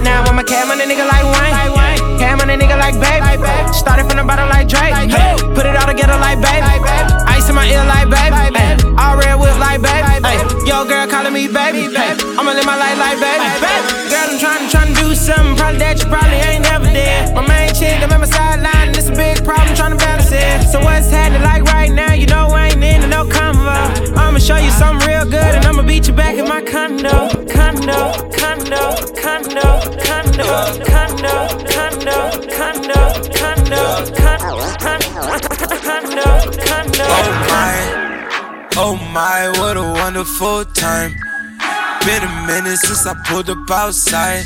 [0.03, 2.19] Now I'm a cam on a nigga like Wayne.
[2.19, 3.23] Cam on a nigga like babe.
[3.71, 4.99] Started from the bottom like Drake.
[5.55, 6.67] Put it all together like babe.
[7.31, 8.50] Ice in my ear like babe.
[9.61, 10.25] Like babe.
[10.25, 11.87] Ay, yo girl calling me baby.
[11.93, 13.45] I'ma live my life like baby.
[14.09, 15.57] Girl, I'm trying to trying to do something.
[15.57, 17.35] Probably that you probably ain't never did.
[17.37, 18.97] My main chick, I'm at my sideline.
[18.97, 20.67] It's a big problem trying to balance it.
[20.73, 22.13] So what's happening like right now?
[22.13, 24.17] You know I ain't into no convo.
[24.17, 27.29] I'ma show you something real good and I'ma beat you back in my condo.
[27.47, 28.01] Condo,
[28.41, 28.83] condo,
[29.21, 29.67] condo,
[30.01, 30.49] condo,
[30.89, 31.37] condo,
[31.69, 32.17] condo,
[32.49, 32.99] condo,
[33.37, 33.81] condo,
[34.81, 35.11] condo,
[35.85, 38.10] condo, Oh my,
[38.81, 41.13] oh my, what a wonderful time.
[42.07, 44.43] Been a minute since I pulled up outside.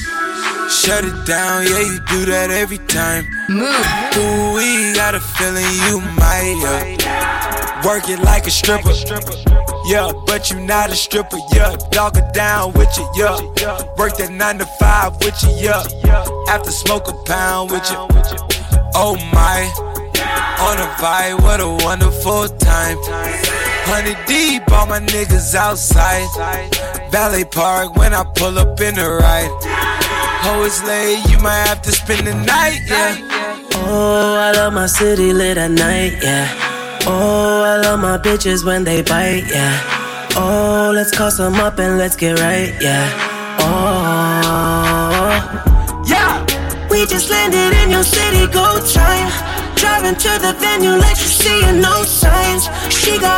[0.69, 3.25] Shut it down, yeah, you do that every time.
[3.49, 3.71] Move.
[4.17, 7.87] Ooh, we got a feeling you might, yeah.
[7.87, 8.93] Work it like a stripper.
[9.87, 11.77] Yeah, but you not a stripper, yeah.
[11.91, 13.39] Dog it down with you, yeah.
[13.97, 15.85] Work that nine to five with you, yeah.
[16.49, 17.99] After smoke a pound with you.
[18.97, 19.61] Oh my,
[20.59, 22.99] on a vibe, what a wonderful time.
[23.87, 26.27] Honey deep, all my niggas outside.
[27.11, 29.51] Valley Park when I pull up in the ride.
[30.47, 33.17] Oh, it's late, you might have to spend the night, yeah.
[33.87, 36.49] Oh, I love my city lit at night, yeah.
[37.07, 39.81] Oh, I love my bitches when they bite, yeah.
[40.37, 43.09] Oh, let's call some up and let's get right, yeah.
[43.61, 45.33] Oh,
[46.09, 46.45] yeah.
[46.91, 49.31] We just landed in your city, go time.
[49.77, 52.69] Driving to the venue like she's seeing no signs.
[52.89, 53.34] She got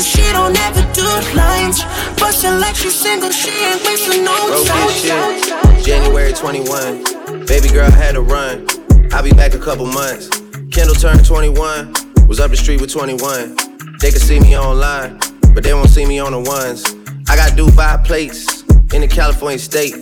[0.00, 1.04] she don't ever do
[1.36, 1.84] lines.
[2.18, 4.32] Bustin' like she's single, she ain't wasting no
[4.64, 5.82] time.
[5.82, 7.46] January 21.
[7.46, 8.66] Baby girl had to run.
[9.12, 10.28] I'll be back a couple months.
[10.70, 11.94] Kendall turned 21.
[12.28, 13.56] Was up the street with 21.
[14.00, 15.18] They can see me online,
[15.54, 16.84] but they won't see me on the ones.
[17.28, 18.62] I got Dubai plates
[18.94, 19.94] in the California state.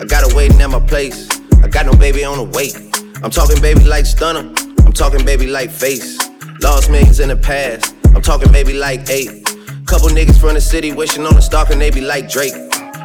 [0.00, 1.28] I got her waiting at my place.
[1.62, 2.76] I got no baby on the wait.
[3.22, 4.52] I'm talking baby like stunner.
[4.84, 6.18] I'm talking baby like face.
[6.60, 7.94] Lost millions in the past.
[8.14, 9.44] I'm talking maybe like eight.
[9.86, 12.52] Couple niggas from the city wishing on a stalker, they be like Drake.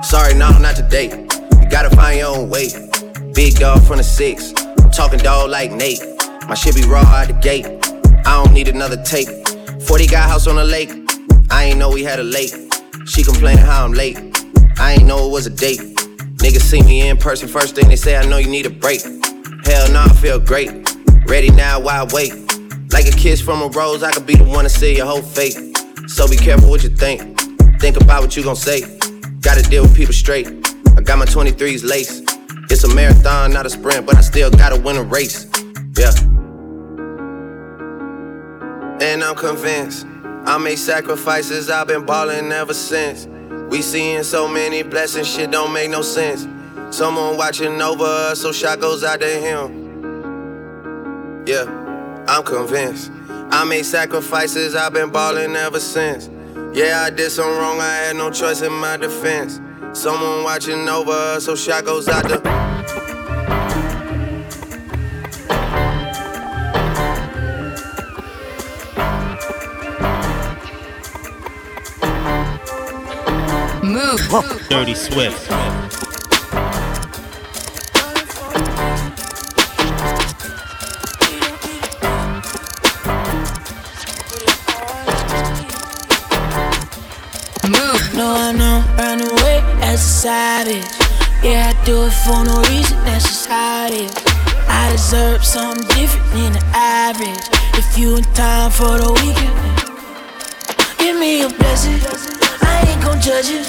[0.04, 1.06] Sorry, no, not today.
[1.62, 2.70] You gotta find your own way.
[3.34, 4.54] Big dog from the six.
[4.80, 6.02] I'm talking dog like Nate.
[6.48, 7.66] My shit be raw out the gate.
[8.26, 9.30] I don't need another tape.
[9.88, 10.92] 40 got house on the lake.
[11.50, 12.54] I ain't know we had a lake.
[13.06, 14.18] She complaining how I'm late.
[14.78, 15.80] I ain't know it was a date.
[16.44, 19.02] Niggas see me in person first thing they say I know you need a break.
[19.66, 20.72] Hell nah, I feel great.
[21.28, 22.34] Ready now, why wait?
[22.94, 25.24] Like a kiss from a rose, I could be the one to see your whole
[25.24, 25.58] fate.
[26.08, 27.40] So be careful what you think.
[27.82, 28.82] Think about what you gon' say.
[29.42, 30.48] Gotta deal with people straight.
[30.96, 32.22] I got my 23s lace.
[32.70, 35.48] It's a marathon, not a sprint, but I still gotta win a race.
[35.98, 36.14] Yeah.
[39.02, 40.06] And I'm convinced
[40.46, 43.28] I made sacrifices, I've been ballin' ever since.
[43.72, 46.48] We seeing so many blessings, shit don't make no sense.
[46.96, 49.82] Someone watching over us, so shot goes out to him.
[51.48, 51.83] Yeah,
[52.34, 53.12] I'm convinced.
[53.30, 56.32] I made sacrifices, I've been ballin' ever since.
[56.74, 59.62] Yeah, I did something wrong, I had no choice in my defense.
[59.94, 62.42] Someone watching over us, so shot goes out to.
[73.84, 74.70] Move.
[74.70, 75.83] Dirty Swift.
[90.24, 90.88] Savage.
[91.44, 94.14] Yeah, I do it for no reason, that's just how it is.
[94.72, 97.44] I deserve something different than the average.
[97.76, 99.52] If you in time for the weekend,
[100.98, 102.00] give me a blessing.
[102.64, 103.68] I ain't gon' judge it.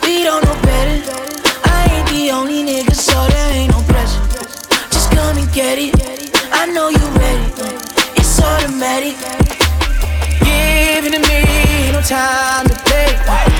[0.00, 1.04] We don't know better.
[1.68, 4.24] I ain't the only nigga, so there ain't no pressure.
[4.88, 5.92] Just come and get it.
[6.50, 7.44] I know you ready.
[8.16, 9.20] It's automatic.
[10.48, 11.59] Giving to me,
[12.00, 13.16] no time to think.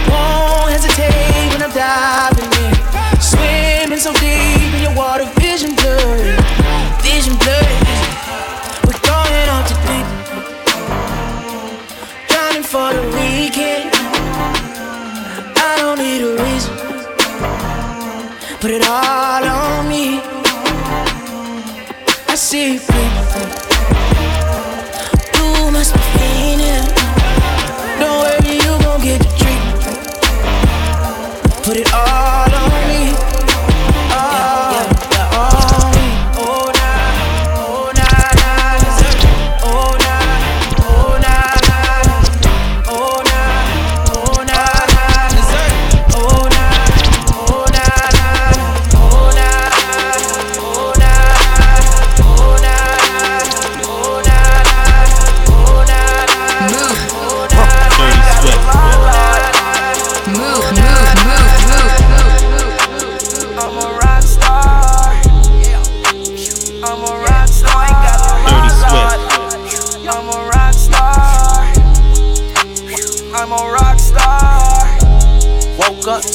[0.09, 2.74] Won't hesitate when I'm diving in.
[3.20, 6.36] Swimming so deep in your water, vision blurry.
[7.03, 7.78] Vision blurry.
[8.86, 10.07] We're going off to think.
[12.28, 13.91] Drowning for the weekend.
[15.57, 16.74] I don't need a reason.
[18.61, 20.20] Put it all on me.
[22.28, 23.09] I see you.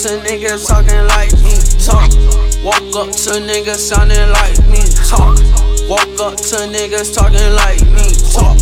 [0.05, 2.05] To niggas talking like me, talk.
[2.61, 5.33] Woke up to niggas sounding like me, talk.
[5.89, 8.53] Woke up to niggas talking like me, talk.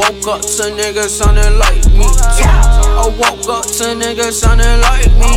[0.00, 2.08] Woke up to niggas sounding like me,
[2.40, 2.72] talk.
[2.88, 5.36] I woke up to niggas sounding like me.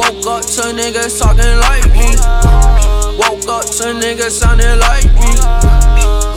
[0.00, 2.16] Woke up to niggas talking like me.
[3.20, 5.36] Woke up to niggas sounding like me.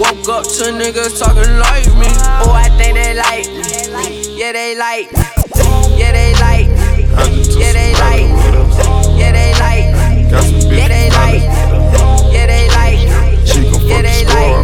[0.03, 2.11] Woke up to niggas talking like me.
[2.43, 4.35] Oh, I think they like me.
[4.37, 5.97] Yeah, they like me.
[5.97, 6.30] Yeah, they.
[7.11, 8.27] Yeah, they like.
[9.19, 10.29] Yeah, they like me.
[10.77, 11.43] Yeah, they like.
[12.31, 12.99] Yeah, they like.
[13.47, 14.55] She gon' Yeah, fuck the they squad, like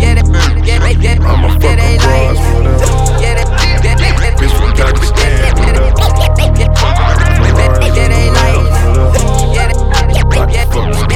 [0.00, 0.22] Yeah, they,
[0.68, 2.42] yeah, they, yeah, I'ma fuck yeah, they them like bras, me.
[2.54, 2.86] whatever.
[3.22, 3.46] Yeah, they,
[3.84, 5.90] yeah, they, Bitch from Pakistan, whatever.
[7.96, 8.64] yeah, they like.
[9.54, 9.74] Yeah, they,
[10.38, 11.08] Like yeah, to fuck the squad,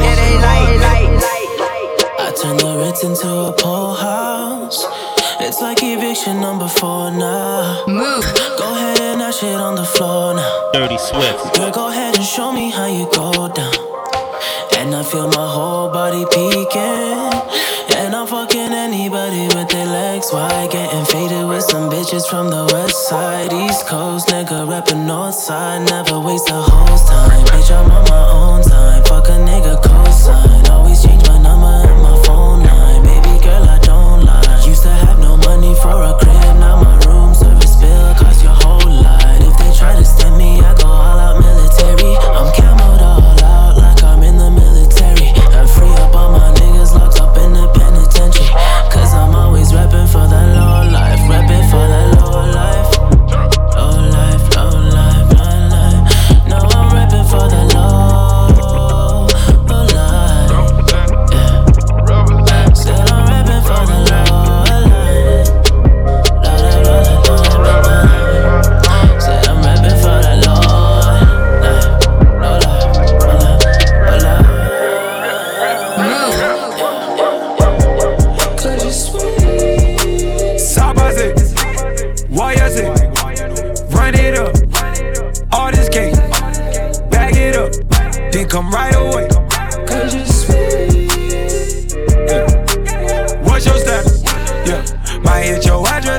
[0.00, 1.10] yeah, they like, like.
[2.18, 3.94] I turn the Ritz into a pool house.
[3.94, 4.11] It's like
[5.82, 7.84] eviction number four now.
[7.86, 8.24] Move.
[8.58, 10.70] Go ahead and that shit on the floor now.
[10.72, 11.54] Dirty Swift.
[11.56, 13.74] Girl, go ahead and show me how you go down.
[14.78, 17.32] And I feel my whole body peeking.
[17.98, 20.70] And I'm fucking anybody with their legs wide.
[20.70, 23.52] Getting faded with some bitches from the west side.
[23.52, 25.88] East Coast, nigga rapping north side.
[25.88, 27.44] Never waste a host time.
[27.46, 29.02] Bitch, I'm on my own time.
[29.04, 30.61] Fuck a nigga cosign.
[35.74, 36.58] For a crib.
[36.58, 37.01] Now my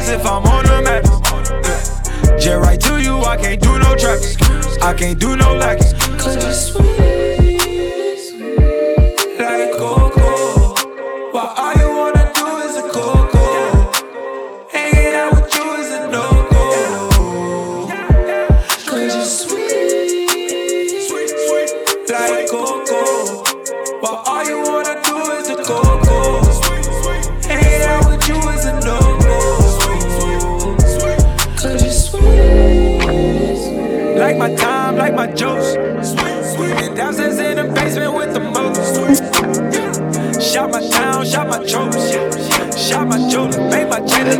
[0.03, 2.39] address if I'm on the map.
[2.39, 4.41] Jet right to you, I can't do no traffic.
[4.81, 6.17] I can't do no lacking.
[6.17, 7.32] Cause you're sweet.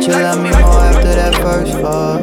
[0.06, 2.20] You like love me more after that first fall.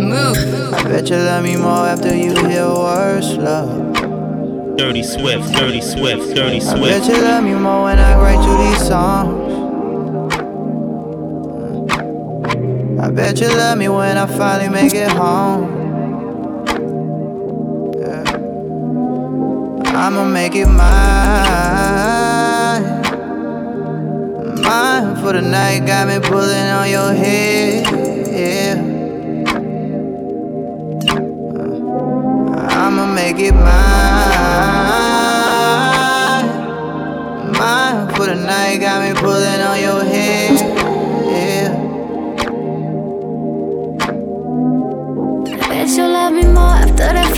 [0.00, 0.74] Move.
[0.74, 4.76] I bet you love me more after you hear worse love.
[4.76, 5.52] Dirty Swift.
[5.52, 6.34] Dirty Swift.
[6.34, 6.76] Dirty Swift.
[6.76, 7.18] I bet Swift.
[7.18, 9.52] you love me more when I write you these songs.
[13.00, 15.62] I bet you love me when I finally make it home.
[17.98, 18.24] Yeah.
[19.94, 21.11] I'ma make it mine.
[25.32, 27.86] For the night, got me pulling on your head.
[28.28, 28.74] Yeah.
[32.44, 33.64] Uh, I'ma make it mine.
[37.50, 40.60] Mine for the night, got me pulling on your head.
[41.32, 41.72] Yeah.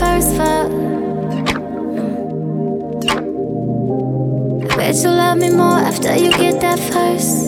[0.00, 0.70] first fuck.
[4.62, 7.43] I bet you love me more after you get that first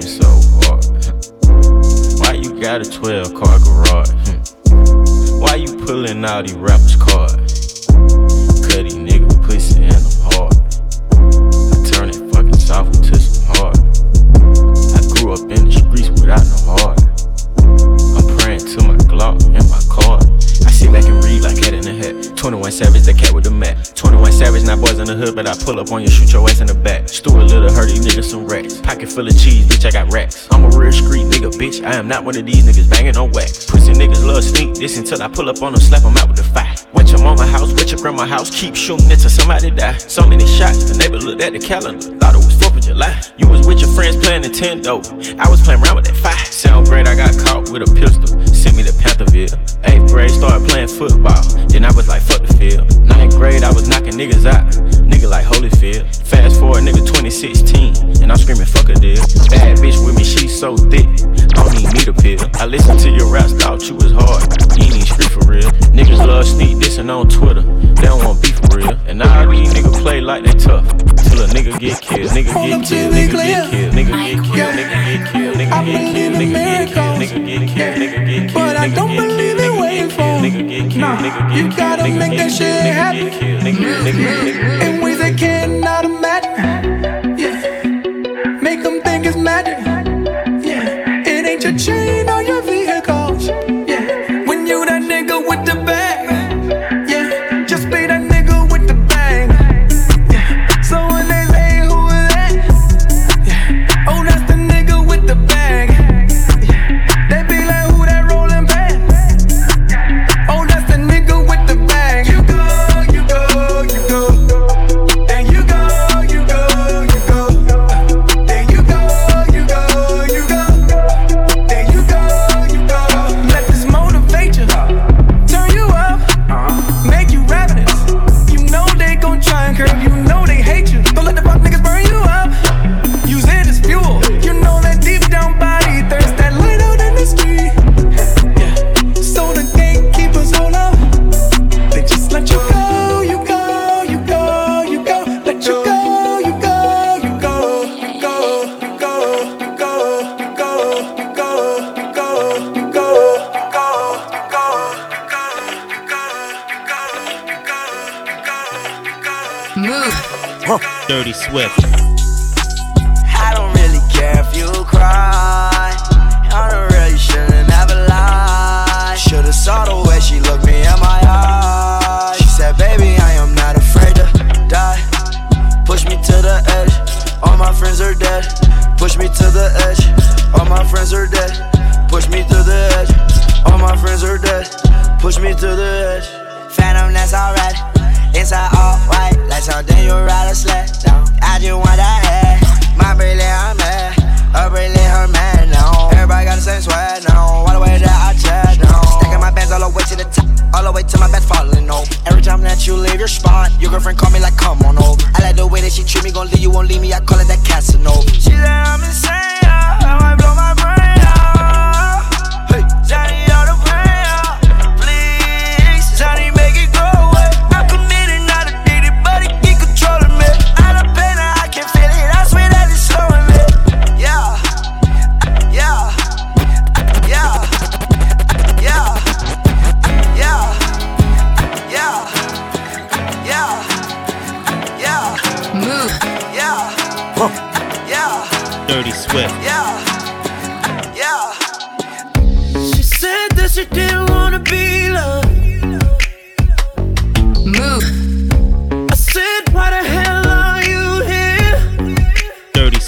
[0.00, 0.28] niggas so
[0.64, 0.84] hard?
[2.20, 4.10] Why you got a 12 car garage?
[4.10, 5.40] Hmm.
[5.40, 7.86] Why you pulling out these rappers' cards?
[8.66, 10.54] Cut these niggas pussy and I'm hard.
[11.12, 13.78] I turn it fucking soft into some hard.
[14.96, 17.00] I grew up in the streets without no heart.
[18.16, 20.24] I'm praying to my Glock and my card.
[20.66, 22.36] I sit back and read like head in the head.
[22.36, 23.89] 21 Savage, the cat with the mat.
[24.50, 26.42] 21 Savage, not boys in the hood, but I pull up on you, shoot your
[26.48, 27.08] ass in the back.
[27.08, 28.80] Stuart Little, hurt these niggas some racks.
[28.80, 30.48] Pocket full of cheese, bitch, I got racks.
[30.50, 31.84] I'm a real street nigga, bitch.
[31.84, 33.66] I am not one of these niggas banging on wax.
[33.66, 36.38] Pussy niggas love sneak this until I pull up on them, slap them out with
[36.38, 36.74] the fire.
[36.92, 39.96] Went your mama house, went your grandma house, keep shooting until somebody die.
[39.98, 43.22] So many shots, the neighbor looked at the calendar, thought it was 4th of July.
[43.38, 44.98] You was with your friends playing Nintendo,
[45.38, 46.44] I was playing around with that fire.
[46.50, 49.56] Sound great, I got caught with a pistol, sent me to Pantherville.
[49.88, 51.40] Eighth grade, started playing football,
[51.72, 52.84] then I was like, fuck the field.
[53.00, 54.68] Ninth grade, I was knocking niggas out,
[55.08, 56.04] nigga like Holyfield.
[56.28, 59.16] Fast forward, nigga 2016, and I'm screaming, fuck a deal.
[59.48, 61.08] Bad bitch with me, she so thick,
[61.56, 62.44] don't need me to pill.
[62.60, 64.44] I listened to your raps, thought you was hard,
[64.76, 65.70] you ain't even street for real.
[65.96, 68.92] Niggas love sneak dissing on Twitter, they don't want beef for real.
[69.08, 70.84] And all these niggas play like they tough,
[71.24, 74.44] till a nigga get killed, nigga get killed, nigga get killed, nigga get killed, nigga
[74.44, 78.54] get killed, nigga get killed, nigga get killed, nigga get killed, nigga get killed.
[78.54, 80.30] But I don't believe in waiting for
[80.98, 83.28] Nah, you gotta make that shit happen
[84.86, 89.78] In ways they cannot imagine Yeah Make them think it's magic
[90.64, 92.28] Yeah It ain't your chain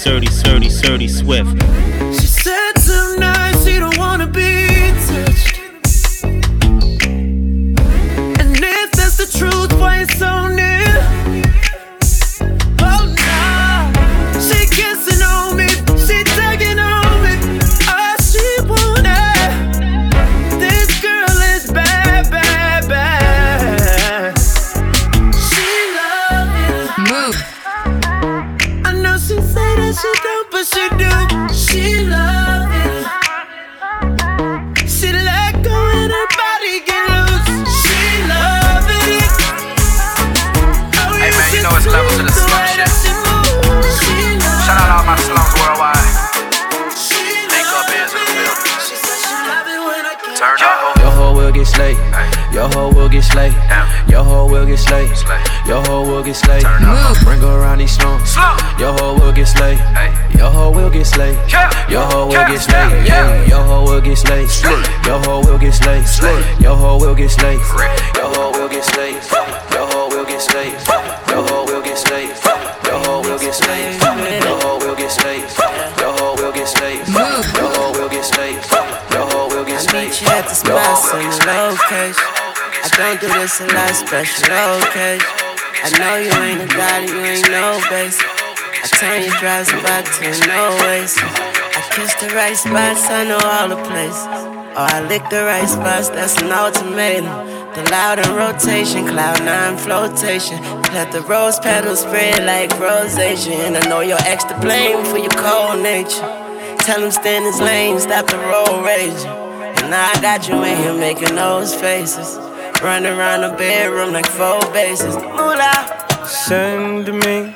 [0.03, 1.92] Surdy, Surdy, Surdy Swift.
[63.93, 64.49] Will get slayed.
[65.05, 66.05] Your hoe will get slayed.
[66.59, 67.59] Your hoe will get slayed.
[68.17, 69.13] Your hoe will get slayed.
[69.69, 70.73] Your hoe will get slayed.
[71.29, 72.29] Your hoe will get slayed.
[72.85, 73.93] Your hoe will get slayed.
[74.41, 75.45] Your hoe will get slayed.
[76.01, 77.07] Your hoe will get slayed.
[77.07, 78.57] Your hoe will get slayed.
[79.13, 80.09] Your hoe will get slayed.
[80.09, 82.27] Meet you at the spots in the location.
[82.83, 84.49] I don't do this a lot special
[84.81, 85.27] occasion.
[85.83, 88.25] I know you ain't a god, you ain't no basic.
[88.25, 91.52] I turn your drives back to no waste.
[91.95, 94.25] Kiss the right spots, I know all the places.
[94.75, 97.25] Oh, I lick the right spots, that's an ultimatum.
[97.75, 100.59] The loud in rotation, cloud nine flotation.
[100.91, 103.53] Let the rose petals spread like rosation.
[103.53, 106.25] And I know you're extra blame for your cold nature.
[106.79, 109.29] Tell him stand his lane, stop the road raging.
[109.77, 112.37] And now I got you in here making those faces.
[112.81, 115.15] Running around the bedroom like four bases.
[115.15, 116.25] Moolah.
[116.25, 117.55] Send me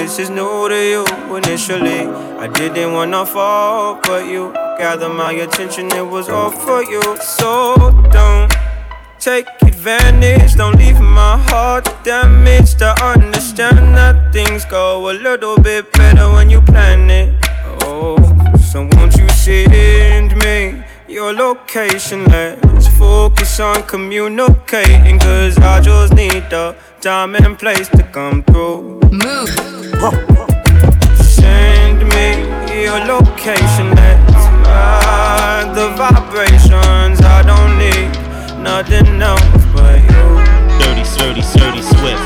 [0.00, 1.04] This is new to you.
[1.36, 2.08] Initially,
[2.40, 5.92] I didn't wanna fall, but you gathered my attention.
[5.92, 7.02] It was all for you.
[7.20, 7.76] So
[8.10, 8.50] don't
[9.18, 10.54] take advantage.
[10.54, 12.78] Don't leave my heart damaged.
[12.78, 17.34] To understand that things go a little bit better when you plan it.
[17.82, 18.16] Oh,
[18.56, 22.24] so won't you send me your location?
[22.24, 25.18] Let's focus on communicating.
[25.18, 29.00] Cause I just need the time and place to come through.
[29.10, 29.48] Move.
[31.16, 32.44] Send me
[32.82, 33.94] your location.
[33.94, 37.20] Let's ride the vibrations.
[37.22, 38.12] I don't need
[38.62, 39.40] nothing else
[39.72, 40.26] but you.
[40.78, 42.20] Dirty, dirty, dirty Swift.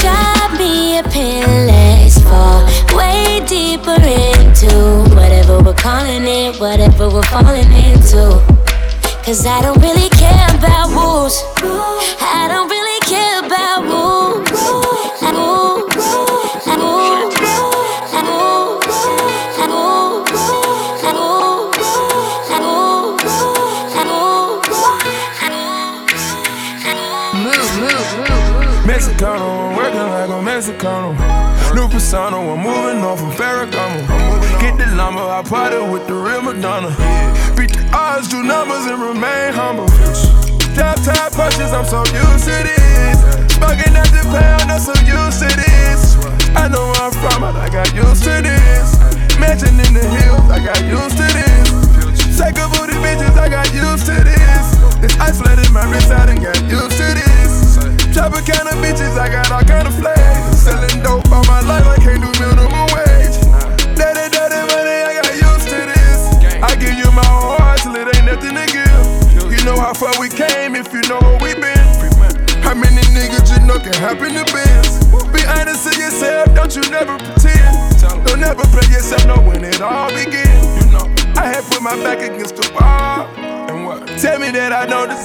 [0.00, 2.64] Drop me a pin, let's fall
[2.96, 4.70] way deeper into
[5.16, 8.40] whatever we're calling it, whatever we're falling into.
[9.24, 11.42] Cause I don't really care about rules.
[12.20, 12.75] I don't really
[13.06, 14.50] care about rules.
[14.50, 14.96] Rules.
[15.32, 15.76] Rules.
[28.86, 31.14] Mexicano, working like a Mexicano.
[31.74, 34.60] New persona, I'm moving on from Ferragamo.
[34.60, 36.88] Get the lumber, I party with the real Madonna.
[37.56, 40.45] Beat the odds, do numbers, and remain humble.
[40.76, 43.16] Top top punches, I'm so used to this.
[43.56, 46.20] Smoking at the pound, I'm so used to this.
[46.52, 48.92] I know where I'm from, I got used to this.
[49.40, 52.36] Mansion in the hills, I got used to this.
[52.36, 54.76] Take a booty bitches, I got used to this.
[55.00, 57.80] This ice flooded my wrist, I done got used to this.
[58.12, 60.65] Chopper kind of bitches, I got all kind of flags.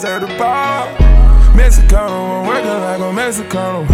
[0.02, 0.88] Deserve the ball.
[1.54, 3.86] Mexicano, I'm working like a Mexicano.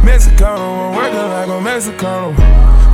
[0.00, 2.32] Mexicano, I'm working like a Mexicano.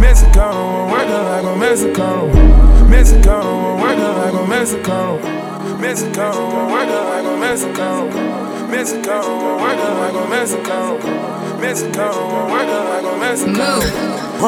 [0.03, 2.27] Mexicano, I'm working like a Mexicano.
[2.91, 5.15] Mexicano, I'm working like a Mexicano.
[5.79, 8.11] Mexicano, I'm working like a Mexicano.
[8.67, 10.99] Mexicano, I'm working like a Mexicano.
[11.63, 13.79] Mexicano, I'm working like a Mexicano.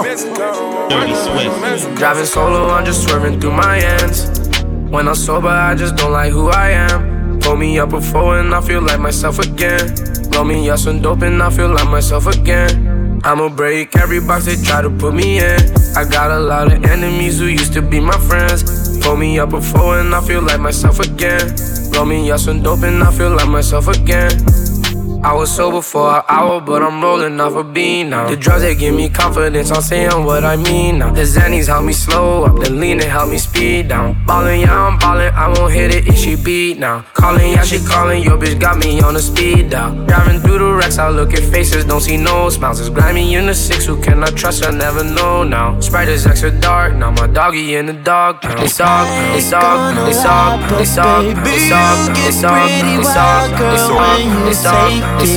[0.03, 1.57] Mexicano, I'm Dirty working like a Swift.
[1.62, 1.99] Mexicano.
[1.99, 4.51] Driving solo, I'm just swerving through my hands.
[4.91, 7.07] When I'm sober, I just don't like who I am.
[7.49, 9.94] Pull me up before and I feel like myself again.
[10.28, 13.22] Blow me up some dope and I feel like myself again.
[13.24, 15.59] I'ma break every box they try to put me in.
[15.96, 18.99] I got a lot of enemies who used to be my friends.
[19.01, 21.57] Pull me up before and I feel like myself again.
[21.90, 24.28] Blow me up some dope and I feel like myself again.
[25.25, 28.29] I was sober for an hour, but I'm rolling off a bean now.
[28.29, 31.11] The drugs they give me confidence, I'm saying what I mean now.
[31.12, 34.25] The Xannies help me slow up, the lean they help me speed down.
[34.27, 37.05] Ballin', yeah, I'm ballin', I won't hit it if she beat now.
[37.14, 39.93] Callin', yeah, she callin', your bitch got me on the speed dial.
[40.07, 42.79] Driving through the wrecks, I look at faces, don't see no smiles.
[42.79, 44.64] It's grimy in the six, who can I trust?
[44.64, 45.81] I never know now.
[45.81, 48.41] Sprite is extra dark, now my doggy in the dog.
[48.41, 48.61] pound.
[48.61, 49.05] It's all,
[49.37, 53.89] it's all, it's all, it's all, it's all, it's all, it's all, it's all, it's
[53.89, 55.07] all, it's all.
[55.20, 55.28] It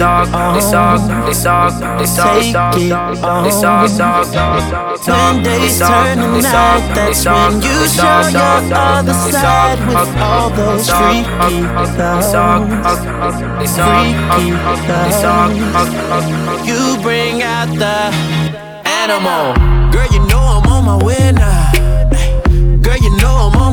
[5.07, 10.89] When days turn to night, that's when you show your other side with all those
[10.89, 11.61] freaky
[14.31, 15.11] Freaky
[16.67, 18.11] You bring out the
[18.87, 19.55] animal.
[19.91, 21.71] Girl, you know I'm on my way now.
[22.81, 23.70] Girl, you know I'm on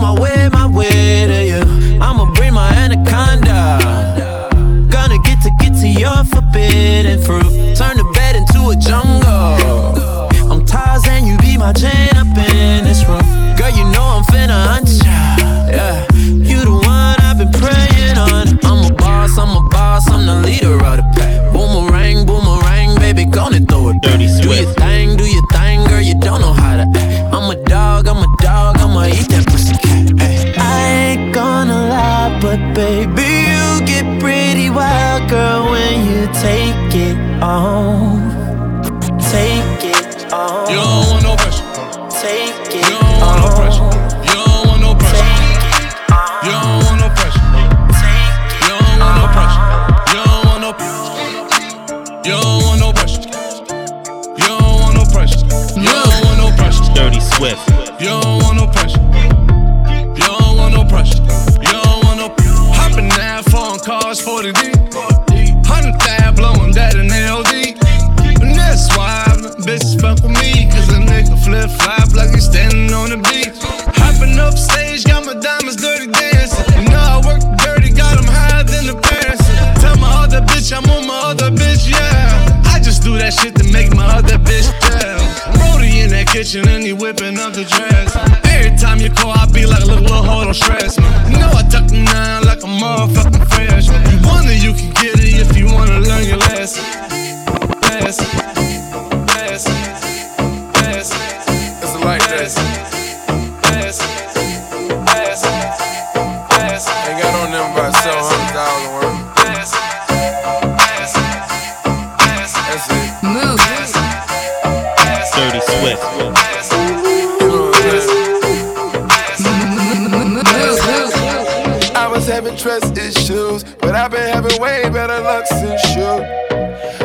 [125.47, 126.49] since you.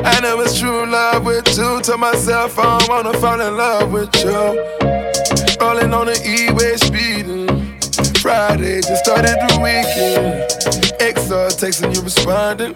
[0.04, 1.82] I know it's true love with you.
[1.82, 4.34] Told myself I wanna fall in love with you.
[5.60, 7.48] Rolling on the E-way speeding.
[8.20, 10.50] Friday just started the weekend.
[11.00, 12.76] XR texting you responding.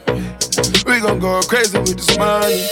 [0.86, 2.68] We gon' go crazy with this money.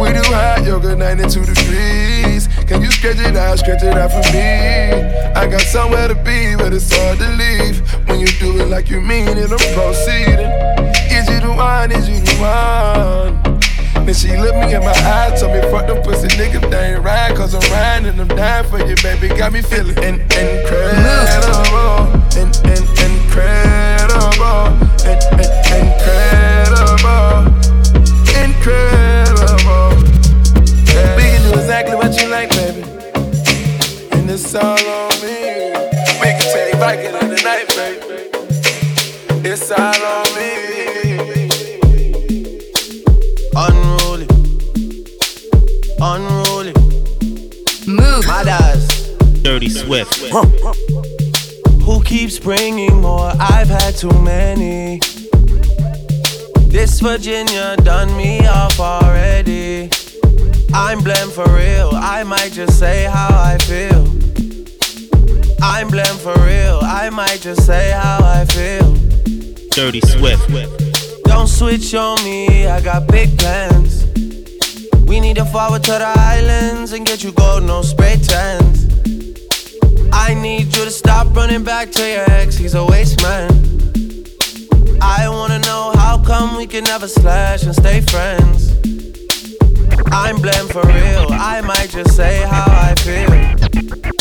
[0.00, 2.48] We do hot yoga 92 degrees.
[2.66, 4.92] Can you stretch it out, stretch it out for me?
[5.34, 7.80] I got somewhere to be, but it's hard to leave.
[8.08, 10.50] When you do it like you mean it, I'm proceeding.
[11.12, 11.90] Is you the one?
[11.92, 14.04] Is you the one?
[14.06, 17.02] Then she looked me in my eyes, told me fuck them pussy niggas, they ain't
[17.04, 19.28] right, cause I'm riding and I'm dying for you, baby.
[19.28, 22.08] Got me feeling in- incredible,
[22.40, 24.72] in- in- incredible,
[25.04, 25.54] in- in-
[25.84, 27.44] incredible,
[28.44, 29.92] incredible.
[30.88, 31.16] Yeah.
[31.16, 32.82] We can do exactly what you like, baby.
[34.12, 35.47] And it's all on me.
[36.78, 38.18] We can take in the night, baby.
[39.48, 40.52] It's all on me.
[43.56, 44.26] Unruly.
[46.00, 46.74] Unruly.
[47.84, 48.24] Move.
[48.28, 48.86] Mothers.
[49.42, 50.20] Dirty Swift.
[51.82, 53.32] Who keeps bringing more?
[53.40, 55.00] I've had too many.
[56.68, 59.90] This Virginia done me off already.
[60.72, 61.90] I'm blamed for real.
[61.94, 64.06] I might just say how I feel.
[65.60, 66.80] I'm blamed for real.
[66.82, 68.94] I might just say how I feel.
[69.70, 70.48] Dirty Swift.
[71.24, 74.06] Don't switch on me, I got big plans.
[75.06, 78.86] We need to forward to the islands and get you gold, no spray tans.
[80.12, 83.50] I need you to stop running back to your ex, he's a waste man.
[85.00, 88.72] I wanna know how come we can never slash and stay friends.
[90.06, 94.17] I'm blamed for real, I might just say how I feel.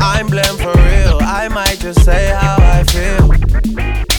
[0.00, 4.09] I'm blamed for real, I might just say how I feel.